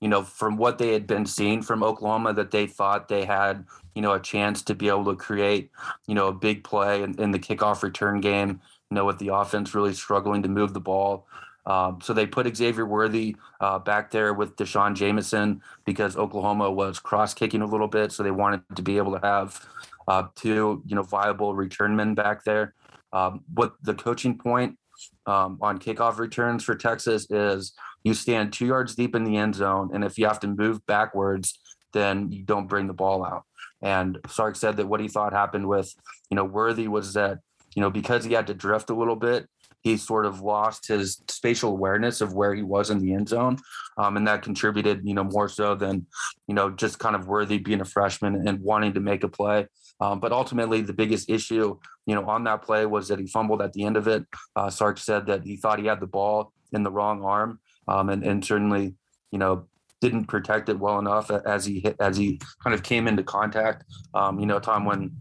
you 0.00 0.08
know 0.08 0.22
from 0.22 0.56
what 0.56 0.78
they 0.78 0.92
had 0.92 1.06
been 1.06 1.26
seeing 1.26 1.62
from 1.62 1.82
Oklahoma, 1.82 2.32
that 2.34 2.50
they 2.50 2.66
thought 2.66 3.08
they 3.08 3.24
had 3.24 3.64
you 3.94 4.02
know 4.02 4.12
a 4.12 4.20
chance 4.20 4.62
to 4.62 4.74
be 4.74 4.88
able 4.88 5.04
to 5.06 5.16
create 5.16 5.70
you 6.06 6.14
know 6.14 6.28
a 6.28 6.32
big 6.32 6.64
play 6.64 7.02
in, 7.02 7.20
in 7.20 7.30
the 7.30 7.38
kickoff 7.38 7.82
return 7.82 8.20
game 8.20 8.60
you 8.90 8.96
know, 8.96 9.04
with 9.04 9.18
the 9.18 9.28
offense 9.28 9.74
really 9.74 9.94
struggling 9.94 10.42
to 10.42 10.48
move 10.48 10.74
the 10.74 10.80
ball. 10.80 11.26
Um, 11.66 12.00
so 12.02 12.12
they 12.12 12.26
put 12.26 12.54
Xavier 12.56 12.86
Worthy 12.86 13.36
uh, 13.60 13.78
back 13.78 14.10
there 14.10 14.34
with 14.34 14.56
D'Shawn 14.56 14.94
Jamison 14.94 15.62
because 15.84 16.16
Oklahoma 16.16 16.70
was 16.70 16.98
cross 16.98 17.32
kicking 17.32 17.62
a 17.62 17.66
little 17.66 17.86
bit. 17.86 18.10
So 18.10 18.22
they 18.22 18.30
wanted 18.30 18.62
to 18.74 18.82
be 18.82 18.96
able 18.96 19.12
to 19.12 19.24
have 19.24 19.64
uh, 20.08 20.24
two, 20.34 20.82
you 20.86 20.96
know, 20.96 21.02
viable 21.02 21.54
return 21.54 21.94
men 21.94 22.14
back 22.14 22.44
there. 22.44 22.74
Um, 23.12 23.44
what 23.54 23.74
the 23.82 23.94
coaching 23.94 24.38
point 24.38 24.76
um, 25.26 25.58
on 25.60 25.78
kickoff 25.78 26.18
returns 26.18 26.64
for 26.64 26.74
Texas 26.74 27.30
is 27.30 27.72
you 28.04 28.14
stand 28.14 28.52
two 28.52 28.66
yards 28.66 28.94
deep 28.94 29.14
in 29.14 29.24
the 29.24 29.36
end 29.36 29.54
zone. 29.54 29.90
And 29.92 30.04
if 30.04 30.18
you 30.18 30.26
have 30.26 30.40
to 30.40 30.48
move 30.48 30.84
backwards, 30.86 31.58
then 31.92 32.30
you 32.30 32.42
don't 32.42 32.68
bring 32.68 32.86
the 32.86 32.92
ball 32.92 33.24
out. 33.24 33.44
And 33.82 34.18
Sark 34.28 34.56
said 34.56 34.76
that 34.76 34.88
what 34.88 35.00
he 35.00 35.08
thought 35.08 35.32
happened 35.32 35.68
with, 35.68 35.94
you 36.30 36.36
know, 36.36 36.44
Worthy 36.44 36.88
was 36.88 37.14
that 37.14 37.38
you 37.74 37.82
know, 37.82 37.90
because 37.90 38.24
he 38.24 38.32
had 38.32 38.46
to 38.48 38.54
drift 38.54 38.90
a 38.90 38.94
little 38.94 39.16
bit, 39.16 39.48
he 39.82 39.96
sort 39.96 40.26
of 40.26 40.40
lost 40.40 40.88
his 40.88 41.22
spatial 41.28 41.70
awareness 41.70 42.20
of 42.20 42.34
where 42.34 42.54
he 42.54 42.62
was 42.62 42.90
in 42.90 42.98
the 42.98 43.14
end 43.14 43.28
zone. 43.28 43.56
Um, 43.96 44.16
and 44.16 44.26
that 44.26 44.42
contributed, 44.42 45.00
you 45.04 45.14
know, 45.14 45.24
more 45.24 45.48
so 45.48 45.74
than, 45.74 46.06
you 46.46 46.54
know, 46.54 46.70
just 46.70 46.98
kind 46.98 47.16
of 47.16 47.28
worthy 47.28 47.58
being 47.58 47.80
a 47.80 47.86
freshman 47.86 48.46
and 48.46 48.60
wanting 48.60 48.92
to 48.94 49.00
make 49.00 49.24
a 49.24 49.28
play. 49.28 49.66
Um, 50.00 50.20
but 50.20 50.32
ultimately, 50.32 50.82
the 50.82 50.92
biggest 50.92 51.30
issue, 51.30 51.78
you 52.06 52.14
know, 52.14 52.26
on 52.28 52.44
that 52.44 52.62
play 52.62 52.84
was 52.84 53.08
that 53.08 53.18
he 53.18 53.26
fumbled 53.26 53.62
at 53.62 53.72
the 53.72 53.84
end 53.84 53.96
of 53.96 54.06
it. 54.06 54.26
Uh, 54.54 54.68
Sark 54.68 54.98
said 54.98 55.26
that 55.26 55.44
he 55.44 55.56
thought 55.56 55.78
he 55.78 55.86
had 55.86 56.00
the 56.00 56.06
ball 56.06 56.52
in 56.72 56.82
the 56.82 56.90
wrong 56.90 57.22
arm, 57.24 57.58
um, 57.88 58.08
and, 58.08 58.22
and 58.22 58.44
certainly, 58.44 58.94
you 59.30 59.38
know, 59.38 59.66
didn't 60.00 60.26
protect 60.26 60.68
it 60.68 60.78
well 60.78 60.98
enough 60.98 61.30
as 61.30 61.66
he 61.66 61.80
hit, 61.80 61.96
as 62.00 62.16
he 62.16 62.40
kind 62.62 62.74
of 62.74 62.82
came 62.82 63.06
into 63.06 63.22
contact. 63.22 63.84
Um, 64.14 64.40
you 64.40 64.46
know, 64.46 64.58
time 64.58 64.84
when 64.84 65.12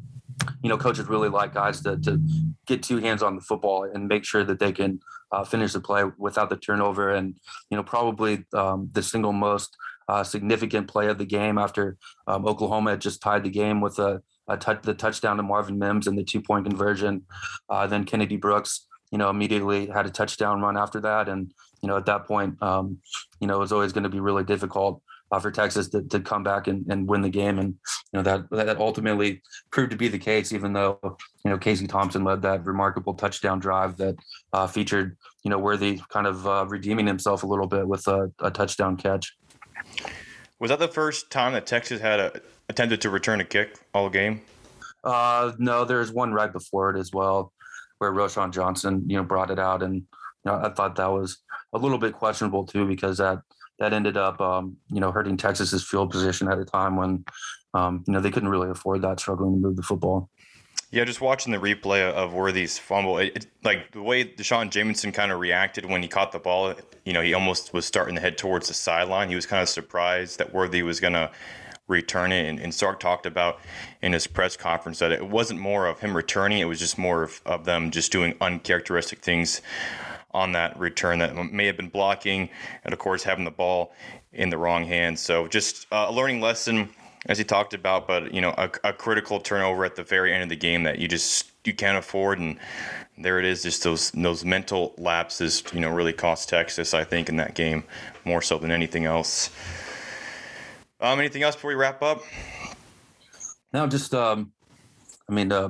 you 0.62 0.70
know, 0.70 0.78
coaches 0.78 1.08
really 1.08 1.30
like 1.30 1.54
guys 1.54 1.82
to, 1.82 1.98
to 1.98 2.20
get 2.66 2.84
two 2.84 2.98
hands 2.98 3.24
on 3.24 3.36
the 3.36 3.42
football 3.42 3.84
and 3.84 4.08
make 4.08 4.26
sure 4.26 4.44
that 4.44 4.60
they 4.60 4.72
can 4.72 5.00
uh, 5.32 5.44
finish 5.44 5.74
the 5.74 5.80
play 5.80 6.04
without 6.18 6.50
the 6.50 6.58
turnover. 6.58 7.10
And, 7.10 7.38
you 7.70 7.78
know, 7.78 7.84
probably 7.84 8.46
um, 8.54 8.90
the 8.92 9.04
single 9.04 9.34
most 9.34 9.76
uh, 10.08 10.24
significant 10.24 10.88
play 10.88 11.08
of 11.08 11.18
the 11.18 11.26
game 11.26 11.58
after 11.58 11.98
um, 12.28 12.46
Oklahoma 12.48 12.92
had 12.92 13.02
just 13.02 13.22
tied 13.22 13.44
the 13.44 13.50
game 13.50 13.82
with 13.82 14.00
a, 14.00 14.22
a 14.48 14.58
touch, 14.58 14.82
the 14.82 14.94
touchdown 14.94 15.38
to 15.38 15.44
Marvin 15.44 15.78
Mims 15.78 16.08
and 16.08 16.18
the 16.18 16.24
two 16.24 16.42
point 16.42 16.66
conversion. 16.66 17.26
Uh, 17.70 17.86
then 17.86 18.06
Kennedy 18.06 18.38
Brooks, 18.38 18.88
you 19.12 19.18
know, 19.18 19.30
immediately 19.30 19.88
had 19.88 20.06
a 20.06 20.12
touchdown 20.12 20.62
run 20.62 20.78
after 20.78 21.00
that. 21.02 21.30
And, 21.30 21.54
you 21.82 21.88
know, 21.88 21.98
at 21.98 22.06
that 22.06 22.26
point, 22.26 22.62
um, 22.62 22.98
you 23.40 23.48
know, 23.48 23.56
it 23.56 23.60
was 23.60 23.72
always 23.72 23.94
going 23.94 24.04
to 24.04 24.10
be 24.10 24.20
really 24.20 24.44
difficult 24.44 25.02
uh, 25.32 25.40
for 25.40 25.52
Texas 25.52 25.88
to, 25.90 26.02
to 26.04 26.20
come 26.20 26.44
back 26.44 26.68
and, 26.68 26.86
and 26.92 27.08
win 27.08 27.22
the 27.22 27.30
game. 27.30 27.60
And, 27.60 27.76
you 28.12 28.22
know, 28.22 28.22
that, 28.24 28.50
that 28.52 28.78
ultimately 28.78 29.42
proved 29.72 29.92
to 29.92 29.98
be 29.98 30.08
the 30.08 30.18
case, 30.18 30.52
even 30.52 30.74
though, 30.74 31.00
you 31.46 31.52
know, 31.52 31.58
Casey 31.58 31.88
Thompson 31.88 32.24
led 32.24 32.42
that 32.42 32.66
remarkable 32.66 33.14
touchdown 33.14 33.60
drive 33.60 33.98
that 33.98 34.16
uh, 34.54 34.68
featured, 34.68 35.18
you 35.44 35.52
know, 35.52 35.60
Worthy 35.60 36.02
kind 36.10 36.28
of 36.28 36.48
uh, 36.48 36.66
redeeming 36.68 37.08
himself 37.08 37.44
a 37.44 37.48
little 37.48 37.68
bit 37.68 37.88
with 37.88 38.08
a, 38.08 38.32
a, 38.40 38.50
touchdown 38.50 38.98
catch. 38.98 39.38
Was 40.60 40.70
that 40.70 40.80
the 40.80 40.88
first 40.88 41.32
time 41.32 41.54
that 41.54 41.66
Texas 41.66 42.02
had 42.02 42.20
a, 42.20 42.42
attempted 42.68 43.02
to 43.02 43.10
return 43.10 43.40
a 43.40 43.46
kick 43.46 43.78
all 43.94 44.10
game? 44.10 44.42
Uh, 45.04 45.54
no, 45.58 45.86
there's 45.86 46.12
one 46.12 46.34
right 46.34 46.52
before 46.52 46.90
it 46.90 47.00
as 47.00 47.14
well, 47.14 47.54
where 48.00 48.12
Roschon 48.12 48.52
Johnson, 48.52 49.04
you 49.08 49.16
know, 49.16 49.24
brought 49.24 49.50
it 49.50 49.60
out, 49.60 49.82
and 49.82 49.96
you 49.96 50.06
know, 50.46 50.56
I 50.56 50.70
thought 50.70 50.98
that 50.98 51.12
was 51.12 51.38
a 51.74 51.78
little 51.78 51.98
bit 51.98 52.14
questionable 52.14 52.66
too 52.66 52.88
because 52.88 53.18
that 53.18 53.40
that 53.80 53.94
ended 53.94 54.18
up, 54.18 54.40
um, 54.42 54.78
you 54.90 55.00
know, 55.00 55.12
hurting 55.12 55.38
Texas's 55.38 55.84
field 55.84 56.12
position 56.12 56.52
at 56.52 56.60
a 56.60 56.66
time 56.66 56.98
when, 56.98 57.24
um, 57.74 58.04
you 58.06 58.14
know, 58.14 58.20
they 58.20 58.30
couldn't 58.30 58.50
really 58.50 58.70
afford 58.70 59.02
that, 59.02 59.20
struggling 59.20 59.54
to 59.54 59.58
move 59.58 59.76
the 59.76 59.84
football. 59.84 60.30
Yeah, 60.92 61.06
just 61.06 61.22
watching 61.22 61.54
the 61.54 61.60
replay 61.60 62.02
of 62.12 62.34
Worthy's 62.34 62.80
fumble, 62.80 63.20
it, 63.20 63.32
it, 63.36 63.48
like 63.64 63.92
the 63.92 64.02
way 64.02 64.24
D'Shawn 64.24 64.72
Jamison 64.72 65.12
kind 65.12 65.32
of 65.32 65.40
reacted 65.40 65.86
when 65.86 66.02
he 66.02 66.08
caught 66.08 66.32
the 66.32 66.40
ball, 66.40 66.74
you 67.06 67.14
know, 67.14 67.22
he 67.22 67.34
almost 67.34 67.74
was 67.74 67.86
starting 67.86 68.16
to 68.16 68.22
head 68.22 68.38
towards 68.38 68.68
the 68.68 68.74
sideline. 68.74 69.30
He 69.30 69.36
was 69.36 69.46
kind 69.46 69.62
of 69.62 69.70
surprised 69.70 70.40
that 70.40 70.52
Worthy 70.52 70.82
was 70.82 71.00
going 71.00 71.14
to 71.14 71.30
return 71.88 72.32
it. 72.32 72.48
And, 72.48 72.60
and, 72.60 72.74
Sark 72.74 73.00
talked 73.00 73.26
about 73.26 73.60
in 74.02 74.14
his 74.14 74.28
press 74.28 74.58
conference 74.58 75.00
that 75.00 75.12
it 75.12 75.28
wasn't 75.28 75.60
more 75.60 75.88
of 75.88 76.00
him 76.00 76.16
returning, 76.16 76.60
it 76.60 76.66
was 76.66 76.80
just 76.80 76.98
more 76.98 77.24
of, 77.24 77.42
of 77.46 77.66
them 77.66 77.92
just 77.92 78.12
doing 78.12 78.36
uncharacteristic 78.42 79.20
things 79.20 79.62
on 80.32 80.52
that 80.54 80.78
return 80.80 81.20
that 81.20 81.36
may 81.52 81.66
have 81.66 81.78
been 81.78 81.90
blocking, 81.90 82.50
and 82.84 82.94
of 82.94 83.00
course 83.00 83.24
having 83.24 83.46
the 83.46 83.52
ball 83.52 83.94
in 84.32 84.50
the 84.50 84.58
wrong 84.58 84.86
hands. 84.86 85.22
So 85.22 85.48
just 85.48 85.88
a 85.92 86.12
learning 86.12 86.42
lesson, 86.42 86.90
as 87.26 87.38
he 87.38 87.44
talked 87.44 87.74
about, 87.74 88.08
but 88.08 88.34
you 88.34 88.42
know 88.42 88.54
a, 88.58 88.70
a, 88.84 88.94
critical 88.94 89.40
turnover 89.40 89.86
at 89.86 89.96
the 89.96 90.04
very 90.04 90.34
end 90.34 90.44
of 90.44 90.50
the 90.50 90.56
game 90.56 90.84
that 90.84 91.00
you 91.00 91.08
just 91.08 91.52
you 91.66 91.74
can't 91.74 91.98
afford, 91.98 92.40
and 92.40 92.58
there 93.18 93.40
it 93.40 93.46
is. 93.46 93.64
Just 93.64 93.84
those 93.84 94.12
those 94.12 94.46
mental 94.46 94.94
lapses, 94.98 95.64
you 95.74 95.80
know, 95.80 95.90
really 95.90 96.14
cost 96.14 96.50
Texas, 96.50 96.94
I 96.94 97.04
think, 97.04 97.30
in 97.30 97.38
that 97.38 97.56
game 97.56 97.84
more 98.26 98.42
so 98.42 98.58
than 98.58 98.72
anything 98.72 99.06
else. 99.06 99.50
Um, 101.02 101.20
anything 101.20 101.44
else 101.44 101.56
before 101.56 101.70
we 101.70 101.76
wrap 101.76 102.02
up? 102.04 102.22
No, 103.74 103.88
just 103.88 104.14
um, 104.14 104.52
I 105.30 105.34
mean, 105.34 105.52
uh, 105.52 105.70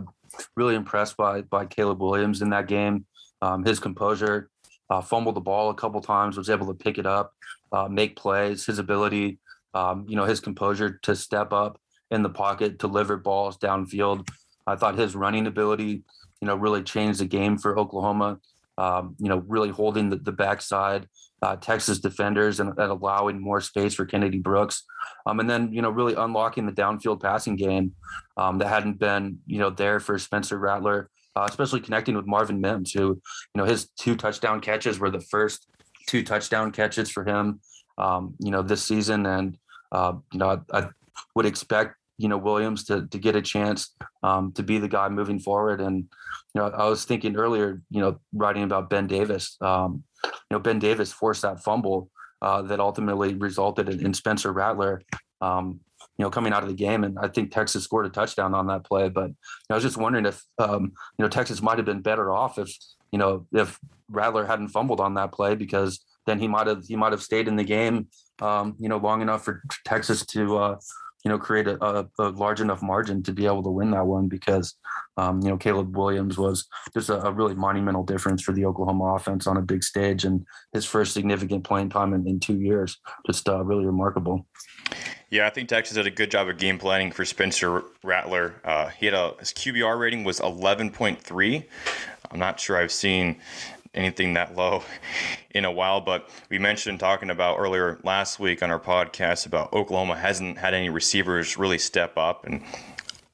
really 0.56 0.76
impressed 0.76 1.18
by 1.18 1.42
by 1.42 1.66
Caleb 1.66 2.02
Williams 2.02 2.42
in 2.42 2.50
that 2.50 2.68
game. 2.68 3.06
Um, 3.42 3.64
his 3.64 3.80
composure, 3.80 4.50
uh, 4.90 5.02
fumbled 5.02 5.36
the 5.36 5.42
ball 5.42 5.70
a 5.70 5.76
couple 5.76 6.02
times, 6.02 6.38
was 6.38 6.50
able 6.50 6.68
to 6.68 6.74
pick 6.74 6.98
it 6.98 7.06
up, 7.06 7.34
uh, 7.72 7.88
make 7.88 8.16
plays. 8.16 8.66
His 8.66 8.80
ability, 8.80 9.40
um, 9.74 10.06
you 10.08 10.16
know, 10.16 10.26
his 10.26 10.40
composure 10.40 11.00
to 11.04 11.16
step 11.16 11.54
up 11.54 11.80
in 12.12 12.24
the 12.24 12.30
pocket, 12.30 12.80
deliver 12.80 13.18
balls 13.18 13.58
downfield. 13.58 14.28
I 14.66 14.76
thought 14.76 14.98
his 14.98 15.16
running 15.16 15.48
ability, 15.48 16.04
you 16.42 16.48
know, 16.48 16.56
really 16.56 16.84
changed 16.84 17.20
the 17.20 17.26
game 17.26 17.58
for 17.58 17.78
Oklahoma. 17.78 18.40
Um, 18.78 19.16
you 19.20 19.28
know, 19.28 19.44
really 19.48 19.70
holding 19.70 20.10
the, 20.10 20.16
the 20.16 20.32
backside, 20.32 21.06
uh, 21.42 21.58
Texas 21.58 22.00
defenders 22.00 22.62
and, 22.62 22.70
and, 22.70 22.92
allowing 22.92 23.38
more 23.38 23.60
space 23.60 23.94
for 23.94 24.06
Kennedy 24.06 24.40
Brooks. 24.40 24.84
Um, 25.26 25.42
and 25.42 25.50
then, 25.50 25.74
you 25.74 25.82
know, 25.82 25.90
really 25.90 26.14
unlocking 26.14 26.66
the 26.66 26.72
downfield 26.72 27.22
passing 27.22 27.58
game 27.58 27.94
um, 28.38 28.58
that 28.60 28.70
hadn't 28.70 28.98
been, 28.98 29.40
you 29.46 29.60
know, 29.60 29.70
there 29.70 30.00
for 30.00 30.18
Spencer 30.18 30.58
Rattler, 30.58 31.10
uh, 31.40 31.48
especially 31.50 31.80
connecting 31.80 32.16
with 32.16 32.28
Marvin 32.28 32.60
Mims, 32.60 32.92
who, 32.92 33.08
you 33.08 33.56
know, 33.56 33.66
his 33.66 33.90
two 33.98 34.16
touchdown 34.16 34.60
catches 34.60 35.00
were 35.00 35.10
the 35.10 35.22
first 35.22 35.68
two 36.08 36.24
touchdown 36.24 36.72
catches 36.72 37.10
for 37.10 37.24
him, 37.24 37.62
um, 37.98 38.36
you 38.40 38.52
know, 38.52 38.62
this 38.62 38.84
season. 38.84 39.26
And, 39.26 39.58
uh, 39.92 40.14
you 40.34 40.40
know, 40.40 40.62
I, 40.74 40.80
I 40.80 40.90
would 41.36 41.46
expect 41.46 41.96
you 42.18 42.28
know 42.28 42.38
Williams 42.38 42.84
to 42.84 43.08
to 43.08 43.18
get 43.18 43.36
a 43.36 43.42
chance 43.42 43.96
um, 44.24 44.52
to 44.52 44.62
be 44.62 44.78
the 44.78 44.90
guy 44.90 45.08
moving 45.08 45.40
forward. 45.40 45.80
And 45.80 46.04
you 46.54 46.62
know, 46.62 46.68
I 46.68 46.88
was 46.90 47.06
thinking 47.06 47.38
earlier, 47.38 47.82
you 47.90 48.02
know, 48.02 48.20
writing 48.34 48.64
about 48.64 48.90
Ben 48.90 49.08
Davis. 49.08 49.56
Um, 49.62 50.04
you 50.26 50.32
know, 50.52 50.60
Ben 50.60 50.80
Davis 50.80 51.14
forced 51.14 51.44
that 51.44 51.64
fumble 51.64 52.10
uh, 52.42 52.62
that 52.64 52.82
ultimately 52.82 53.36
resulted 53.36 53.88
in, 53.88 54.06
in 54.06 54.14
Spencer 54.14 54.52
Rattler. 54.52 55.02
Um, 55.40 55.80
you 56.20 56.26
know, 56.26 56.30
coming 56.30 56.52
out 56.52 56.64
of 56.64 56.70
the 56.70 56.76
game, 56.76 57.06
and 57.06 57.18
I 57.18 57.30
think 57.30 57.50
Texas 57.50 57.86
scored 57.86 58.06
a 58.06 58.10
touchdown 58.10 58.54
on 58.54 58.68
that 58.68 58.84
play. 58.84 59.08
But 59.08 59.30
you 59.30 59.36
know, 59.70 59.74
I 59.74 59.76
was 59.76 59.84
just 59.84 59.98
wondering 59.98 60.26
if 60.26 60.44
um, 60.58 60.92
you 61.18 61.24
know 61.24 61.30
Texas 61.30 61.62
might 61.62 61.78
have 61.78 61.86
been 61.86 62.02
better 62.02 62.30
off 62.30 62.60
if 62.60 62.70
you 63.14 63.18
know 63.18 63.48
if 63.54 63.80
Rattler 64.10 64.46
hadn't 64.46 64.68
fumbled 64.68 65.00
on 65.00 65.14
that 65.14 65.32
play 65.32 65.56
because 65.56 66.04
then 66.26 66.38
he 66.38 66.48
might 66.48 66.68
have 66.68 66.84
he 66.86 66.98
might 66.98 67.14
have 67.14 67.24
stayed 67.24 67.48
in 67.48 67.56
the 67.56 67.64
game 67.64 68.08
um, 68.42 68.76
you 68.80 68.90
know 68.90 68.98
long 68.98 69.22
enough 69.22 69.46
for 69.46 69.64
Texas 69.86 70.26
to 70.28 70.58
uh, 70.58 70.76
you 71.26 71.30
know, 71.30 71.38
create 71.38 71.68
a, 71.68 71.84
a, 71.84 72.10
a, 72.20 72.30
large 72.30 72.62
enough 72.62 72.82
margin 72.82 73.22
to 73.24 73.34
be 73.34 73.46
able 73.46 73.62
to 73.64 73.70
win 73.70 73.92
that 73.92 74.06
one 74.06 74.30
because, 74.30 74.76
um, 75.18 75.42
you 75.42 75.50
know, 75.50 75.58
Caleb 75.58 75.96
Williams 75.96 76.38
was 76.38 76.66
just 76.94 77.10
a, 77.10 77.22
a, 77.26 77.32
really 77.32 77.56
monumental 77.56 78.04
difference 78.04 78.42
for 78.42 78.54
the 78.54 78.64
Oklahoma 78.64 79.16
offense 79.16 79.46
on 79.46 79.58
a 79.58 79.62
big 79.62 79.84
stage 79.84 80.24
and 80.24 80.46
his 80.72 80.86
first 80.86 81.14
significant 81.14 81.66
playing 81.66 81.90
time 81.90 82.14
in, 82.14 82.26
in 82.26 82.40
two 82.40 82.62
years. 82.62 82.98
Just 83.28 83.50
uh, 83.50 83.64
really 83.66 83.86
remarkable. 83.86 84.48
Yeah, 85.32 85.46
I 85.46 85.52
think 85.52 85.70
Texas 85.70 85.96
did 85.96 86.08
a 86.08 86.12
good 86.12 86.32
job 86.32 86.50
of 86.50 86.58
game 86.58 86.80
planning 86.80 87.12
for 87.12 87.24
Spencer 87.24 87.84
Rattler. 88.04 88.56
Uh, 88.64 88.88
he 88.88 89.06
had 89.06 89.14
a 89.14 89.36
his 89.40 89.54
QBR 89.54 90.00
rating 90.00 90.24
was 90.24 90.40
11.3. 90.40 91.64
I'm 92.32 92.40
not 92.40 92.60
sure 92.60 92.78
I've 92.78 92.92
seen 92.92 93.36
anything 93.94 94.34
that 94.34 94.56
low 94.56 94.84
in 95.52 95.66
a 95.66 95.72
while. 95.72 96.02
But 96.02 96.30
we 96.50 96.58
mentioned 96.58 97.00
talking 97.00 97.30
about 97.30 97.58
earlier 97.60 98.00
last 98.04 98.40
week 98.40 98.64
on 98.64 98.72
our 98.72 98.80
podcast 98.80 99.46
about 99.46 99.72
Oklahoma 99.72 100.18
hasn't 100.18 100.58
had 100.58 100.74
any 100.74 100.90
receivers 100.90 101.58
really 101.58 101.78
step 101.78 102.18
up 102.18 102.46
and. 102.46 102.64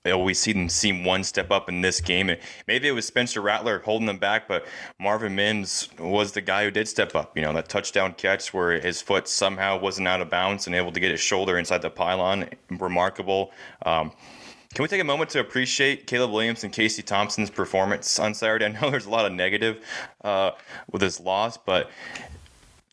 They 0.06 0.12
always 0.12 0.38
see 0.38 0.54
them 0.54 0.70
seem 0.70 1.04
one 1.04 1.24
step 1.24 1.50
up 1.50 1.68
in 1.68 1.82
this 1.82 2.00
game. 2.00 2.30
And 2.30 2.40
maybe 2.68 2.88
it 2.88 2.92
was 2.92 3.08
Spencer 3.08 3.42
Rattler 3.42 3.80
holding 3.80 4.06
them 4.06 4.20
back, 4.20 4.48
but 4.48 4.68
Marvin 5.00 5.34
Mims 5.34 5.90
was 5.98 6.32
the 6.32 6.42
guy 6.42 6.64
who 6.64 6.70
did 6.70 6.88
step 6.88 7.16
up. 7.16 7.36
You 7.36 7.42
know, 7.42 7.52
that 7.54 7.70
touchdown 7.70 8.14
catch 8.14 8.54
where 8.54 8.80
his 8.80 9.02
foot 9.02 9.28
somehow 9.28 9.80
wasn't 9.80 10.08
out 10.08 10.22
of 10.22 10.30
bounds 10.30 10.68
and 10.68 10.76
able 10.76 10.92
to 10.92 11.00
get 11.00 11.10
his 11.10 11.22
shoulder 11.22 11.58
inside 11.58 11.82
the 11.82 11.90
pylon. 11.90 12.48
Remarkable. 12.70 13.52
Um, 13.84 14.12
can 14.76 14.84
we 14.84 14.88
take 14.88 15.02
a 15.02 15.06
moment 15.06 15.32
to 15.32 15.40
appreciate 15.40 16.06
Caleb 16.06 16.30
Williams 16.30 16.64
and 16.64 16.72
Casey 16.72 17.02
Thompson's 17.02 17.50
performance 17.50 18.20
on 18.20 18.36
Saturday? 18.36 18.66
I 18.78 18.80
know 18.80 18.92
there's 18.92 19.08
a 19.08 19.10
lot 19.10 19.26
of 19.26 19.32
negative 19.32 19.84
uh, 20.24 20.52
with 20.92 21.02
this 21.02 21.20
loss, 21.20 21.58
but 21.58 21.90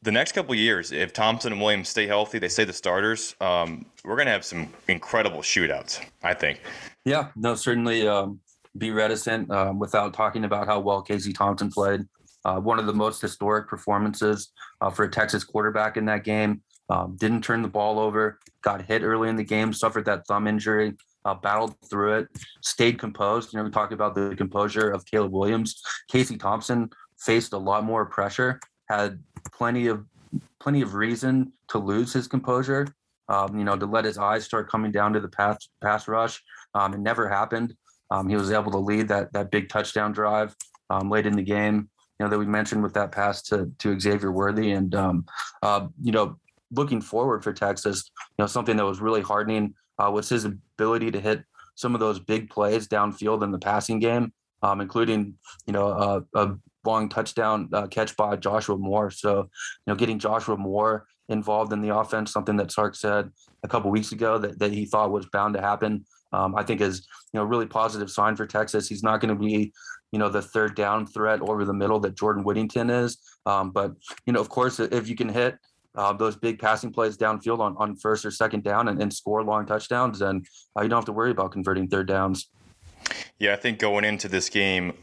the 0.03 0.13
next 0.13 0.33
couple 0.33 0.55
years, 0.55 0.93
if 0.93 1.13
Thompson 1.13 1.53
and 1.53 1.61
Williams 1.61 1.89
stay 1.89 2.07
healthy, 2.07 2.39
they 2.39 2.49
stay 2.49 2.65
the 2.65 2.73
starters, 2.73 3.37
um, 3.41 3.87
we're 4.05 4.17
going 4.17 4.27
to 4.27 4.33
have 4.33 4.45
some 4.45 4.69
incredible 4.89 5.41
shootouts, 5.41 6.05
I 6.23 6.35
think. 6.35 6.61
Yeah, 7.05 7.29
no, 7.37 7.55
certainly 7.55 8.07
um, 8.07 8.41
be 8.79 8.91
reticent 8.91 9.51
um, 9.51 9.79
without 9.79 10.15
talking 10.15 10.45
about 10.45 10.67
how 10.67 10.81
well 10.81 11.03
Casey 11.03 11.33
Thompson 11.33 11.71
played. 11.71 12.03
Uh, 12.45 12.59
one 12.59 12.79
of 12.79 12.87
the 12.87 12.93
most 12.93 13.21
historic 13.21 13.69
performances 13.69 14.53
uh, 14.81 14.91
for 14.91 15.05
a 15.05 15.11
Texas 15.11 15.45
quarterback 15.45 15.97
in 15.97 16.05
that 16.07 16.25
game. 16.25 16.63
Um, 16.91 17.17
didn't 17.17 17.43
turn 17.43 17.63
the 17.63 17.69
ball 17.69 17.99
over, 17.99 18.39
got 18.63 18.83
hit 18.83 19.03
early 19.03 19.29
in 19.29 19.37
the 19.37 19.45
game, 19.45 19.73
suffered 19.73 20.05
that 20.07 20.27
thumb 20.27 20.47
injury, 20.47 20.95
uh, 21.25 21.35
battled 21.35 21.75
through 21.89 22.15
it, 22.19 22.29
stayed 22.61 22.99
composed. 22.99 23.53
You 23.53 23.59
know, 23.59 23.65
we 23.65 23.71
talked 23.71 23.93
about 23.93 24.15
the 24.15 24.35
composure 24.37 24.91
of 24.91 25.07
Caleb 25.07 25.33
Williams. 25.33 25.81
Casey 26.09 26.37
Thompson 26.37 26.91
faced 27.19 27.53
a 27.53 27.59
lot 27.59 27.85
more 27.85 28.05
pressure, 28.07 28.61
had 28.91 29.21
plenty 29.53 29.87
of 29.87 30.05
plenty 30.61 30.83
of 30.83 30.95
reason 30.95 31.53
to 31.69 31.79
lose 31.79 32.13
his 32.13 32.27
composure. 32.27 32.87
Um, 33.33 33.59
you 33.59 33.65
know, 33.65 33.77
to 33.77 33.87
let 33.87 34.05
his 34.05 34.19
eyes 34.19 34.45
start 34.45 34.71
coming 34.71 34.93
down 34.93 35.15
to 35.15 35.21
the 35.21 35.29
pass 35.29 35.69
pass 35.81 36.07
rush. 36.07 36.41
Um, 36.75 36.93
it 36.93 37.01
never 37.01 37.29
happened. 37.29 37.75
Um, 38.11 38.29
he 38.29 38.37
was 38.37 38.53
able 38.53 38.71
to 38.73 38.79
lead 38.79 39.09
that 39.09 39.33
that 39.33 39.51
big 39.51 39.71
touchdown 39.71 40.13
drive 40.13 40.55
um, 40.91 41.09
late 41.09 41.27
in 41.27 41.35
the 41.35 41.43
game. 41.43 41.89
You 42.19 42.27
know 42.27 42.29
that 42.29 42.39
we 42.39 42.45
mentioned 42.45 42.83
with 42.83 42.93
that 42.93 43.11
pass 43.11 43.43
to 43.45 43.73
to 43.79 43.99
Xavier 43.99 44.31
Worthy, 44.31 44.73
and 44.73 44.95
um, 44.95 45.25
uh, 45.63 45.87
you 46.03 46.13
know, 46.13 46.39
looking 46.71 47.01
forward 47.01 47.43
for 47.43 47.55
Texas, 47.55 48.11
you 48.37 48.43
know, 48.43 48.47
something 48.47 48.77
that 48.77 48.85
was 48.85 49.01
really 49.01 49.23
hardening 49.23 49.75
uh, 49.99 50.11
was 50.11 50.29
his 50.29 50.45
ability 50.45 51.11
to 51.13 51.21
hit 51.21 51.43
some 51.75 51.95
of 51.95 52.01
those 52.01 52.21
big 52.21 52.51
plays 52.51 52.87
downfield 52.87 53.43
in 53.43 53.51
the 53.51 53.59
passing 53.59 53.99
game, 53.99 54.31
um, 54.63 54.83
including 54.83 55.35
you 55.67 55.73
know 55.73 55.89
a, 55.89 56.39
a 56.39 56.57
long 56.85 57.09
touchdown 57.09 57.71
uh, 57.73 57.87
catch 57.87 58.15
by 58.17 58.37
Joshua 58.37 58.77
Moore. 58.77 59.11
So 59.11 59.39
you 59.39 59.49
know, 59.87 59.95
getting 59.95 60.19
Joshua 60.19 60.59
Moore 60.59 61.07
involved 61.33 61.73
in 61.73 61.81
the 61.81 61.97
offense, 61.97 62.33
something 62.33 62.57
that 62.57 62.71
Sark 62.71 62.95
said 62.95 63.31
a 63.63 63.69
couple 63.69 63.91
weeks 63.91 64.13
ago 64.13 64.39
that, 64.39 64.59
that 64.59 64.73
he 64.73 64.85
thought 64.85 65.11
was 65.11 65.27
bound 65.27 65.55
to 65.55 65.61
happen. 65.61 66.05
Um, 66.33 66.55
I 66.55 66.63
think 66.63 66.81
is 66.81 67.07
you 67.33 67.41
know 67.41 67.45
really 67.45 67.67
positive 67.67 68.11
sign 68.11 68.37
for 68.37 68.47
Texas. 68.47 68.89
He's 68.89 69.03
not 69.03 69.21
going 69.21 69.35
to 69.37 69.41
be 69.41 69.73
you 70.13 70.19
know 70.19 70.29
the 70.29 70.43
third 70.43 70.75
down 70.75 71.07
threat 71.07 71.41
over 71.41 71.65
the 71.65 71.75
middle 71.75 72.01
that 72.01 72.17
Jordan 72.17 72.45
Whittington 72.45 72.89
is, 72.91 73.19
um, 73.45 73.71
but 73.71 73.93
you 74.27 74.33
know 74.33 74.41
of 74.41 74.49
course 74.49 74.81
if 74.81 75.09
you 75.09 75.17
can 75.17 75.29
hit 75.29 75.59
uh, 75.95 76.13
those 76.13 76.37
big 76.37 76.59
passing 76.59 76.91
plays 76.91 77.17
downfield 77.17 77.61
on, 77.61 77.77
on 77.77 77.97
first 77.97 78.25
or 78.25 78.31
second 78.31 78.65
down 78.65 78.89
and, 78.89 79.03
and 79.03 79.13
score 79.13 79.43
long 79.45 79.67
touchdowns, 79.67 80.23
and 80.23 80.47
uh, 80.77 80.83
you 80.83 80.89
don't 80.89 80.99
have 80.99 81.05
to 81.05 81.13
worry 81.13 81.31
about 81.31 81.53
converting 81.53 81.87
third 81.89 82.09
downs. 82.09 82.49
Yeah, 83.39 83.53
I 83.53 83.57
think 83.57 83.79
going 83.79 84.05
into 84.05 84.29
this 84.29 84.49
game, 84.49 84.95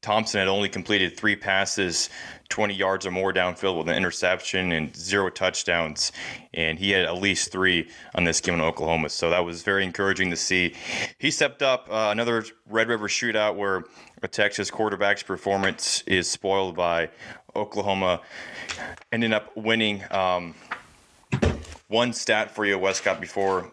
Thompson 0.00 0.38
had 0.38 0.48
only 0.48 0.68
completed 0.68 1.16
three 1.16 1.36
passes, 1.36 2.10
20 2.48 2.74
yards 2.74 3.06
or 3.06 3.10
more 3.10 3.32
downfield 3.32 3.78
with 3.78 3.88
an 3.88 3.96
interception 3.96 4.72
and 4.72 4.94
zero 4.96 5.30
touchdowns. 5.30 6.12
And 6.54 6.78
he 6.78 6.90
had 6.90 7.04
at 7.04 7.16
least 7.16 7.52
three 7.52 7.88
on 8.14 8.24
this 8.24 8.40
game 8.40 8.54
in 8.54 8.60
Oklahoma. 8.60 9.08
So 9.10 9.30
that 9.30 9.44
was 9.44 9.62
very 9.62 9.84
encouraging 9.84 10.30
to 10.30 10.36
see. 10.36 10.74
He 11.18 11.30
stepped 11.30 11.62
up 11.62 11.88
uh, 11.90 12.08
another 12.10 12.44
Red 12.66 12.88
River 12.88 13.08
shootout 13.08 13.56
where 13.56 13.84
a 14.22 14.28
Texas 14.28 14.70
quarterback's 14.70 15.22
performance 15.22 16.02
is 16.06 16.28
spoiled 16.28 16.74
by 16.74 17.10
Oklahoma 17.54 18.20
ending 19.12 19.32
up 19.32 19.56
winning. 19.56 20.04
Um, 20.10 20.54
one 21.88 22.12
stat 22.12 22.54
for 22.54 22.64
you, 22.66 22.78
Westcott, 22.78 23.20
before 23.20 23.72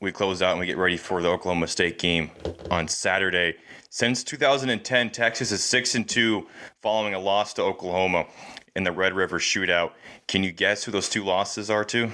we 0.00 0.12
close 0.12 0.42
out 0.42 0.52
and 0.52 0.60
we 0.60 0.66
get 0.66 0.76
ready 0.76 0.96
for 0.96 1.22
the 1.22 1.28
Oklahoma 1.28 1.66
State 1.66 1.98
game 1.98 2.30
on 2.70 2.86
Saturday. 2.86 3.56
Since 3.96 4.24
2010, 4.24 5.08
Texas 5.08 5.50
is 5.50 5.64
six 5.64 5.94
and 5.94 6.06
two, 6.06 6.46
following 6.82 7.14
a 7.14 7.18
loss 7.18 7.54
to 7.54 7.62
Oklahoma 7.62 8.26
in 8.74 8.84
the 8.84 8.92
Red 8.92 9.14
River 9.14 9.38
Shootout. 9.38 9.92
Can 10.28 10.44
you 10.44 10.52
guess 10.52 10.84
who 10.84 10.92
those 10.92 11.08
two 11.08 11.24
losses 11.24 11.70
are 11.70 11.82
to? 11.84 12.12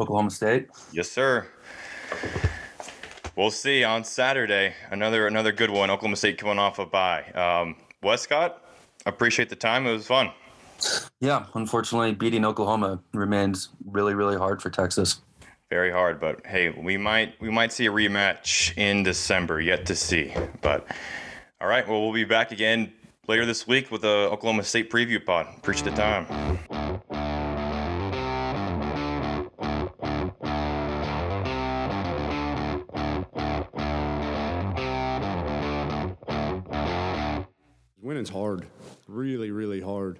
Oklahoma 0.00 0.30
State. 0.30 0.68
Yes, 0.90 1.10
sir. 1.10 1.46
We'll 3.36 3.50
see 3.50 3.84
on 3.84 4.04
Saturday. 4.04 4.72
Another 4.90 5.26
another 5.26 5.52
good 5.52 5.68
one. 5.68 5.90
Oklahoma 5.90 6.16
State 6.16 6.38
coming 6.38 6.58
off 6.58 6.78
a 6.78 6.86
bye. 6.86 7.24
Um, 7.32 7.76
Westcott, 8.02 8.64
appreciate 9.04 9.50
the 9.50 9.56
time. 9.56 9.86
It 9.86 9.92
was 9.92 10.06
fun. 10.06 10.30
Yeah, 11.20 11.44
unfortunately, 11.52 12.14
beating 12.14 12.46
Oklahoma 12.46 13.02
remains 13.12 13.68
really, 13.84 14.14
really 14.14 14.38
hard 14.38 14.62
for 14.62 14.70
Texas. 14.70 15.20
Very 15.70 15.92
hard, 15.92 16.18
but 16.18 16.44
hey, 16.44 16.70
we 16.70 16.96
might 16.96 17.40
we 17.40 17.48
might 17.48 17.72
see 17.72 17.86
a 17.86 17.92
rematch 17.92 18.76
in 18.76 19.04
December. 19.04 19.60
Yet 19.60 19.86
to 19.86 19.94
see. 19.94 20.34
But 20.60 20.84
all 21.60 21.68
right, 21.68 21.86
well, 21.86 22.02
we'll 22.02 22.12
be 22.12 22.24
back 22.24 22.50
again 22.50 22.92
later 23.28 23.46
this 23.46 23.68
week 23.68 23.92
with 23.92 24.00
the 24.00 24.08
Oklahoma 24.08 24.64
State 24.64 24.90
preview 24.90 25.24
pod. 25.24 25.46
Appreciate 25.56 25.94
the 25.94 25.96
time. 25.96 26.26
Winning's 38.02 38.30
hard, 38.30 38.66
really, 39.06 39.52
really 39.52 39.80
hard. 39.80 40.18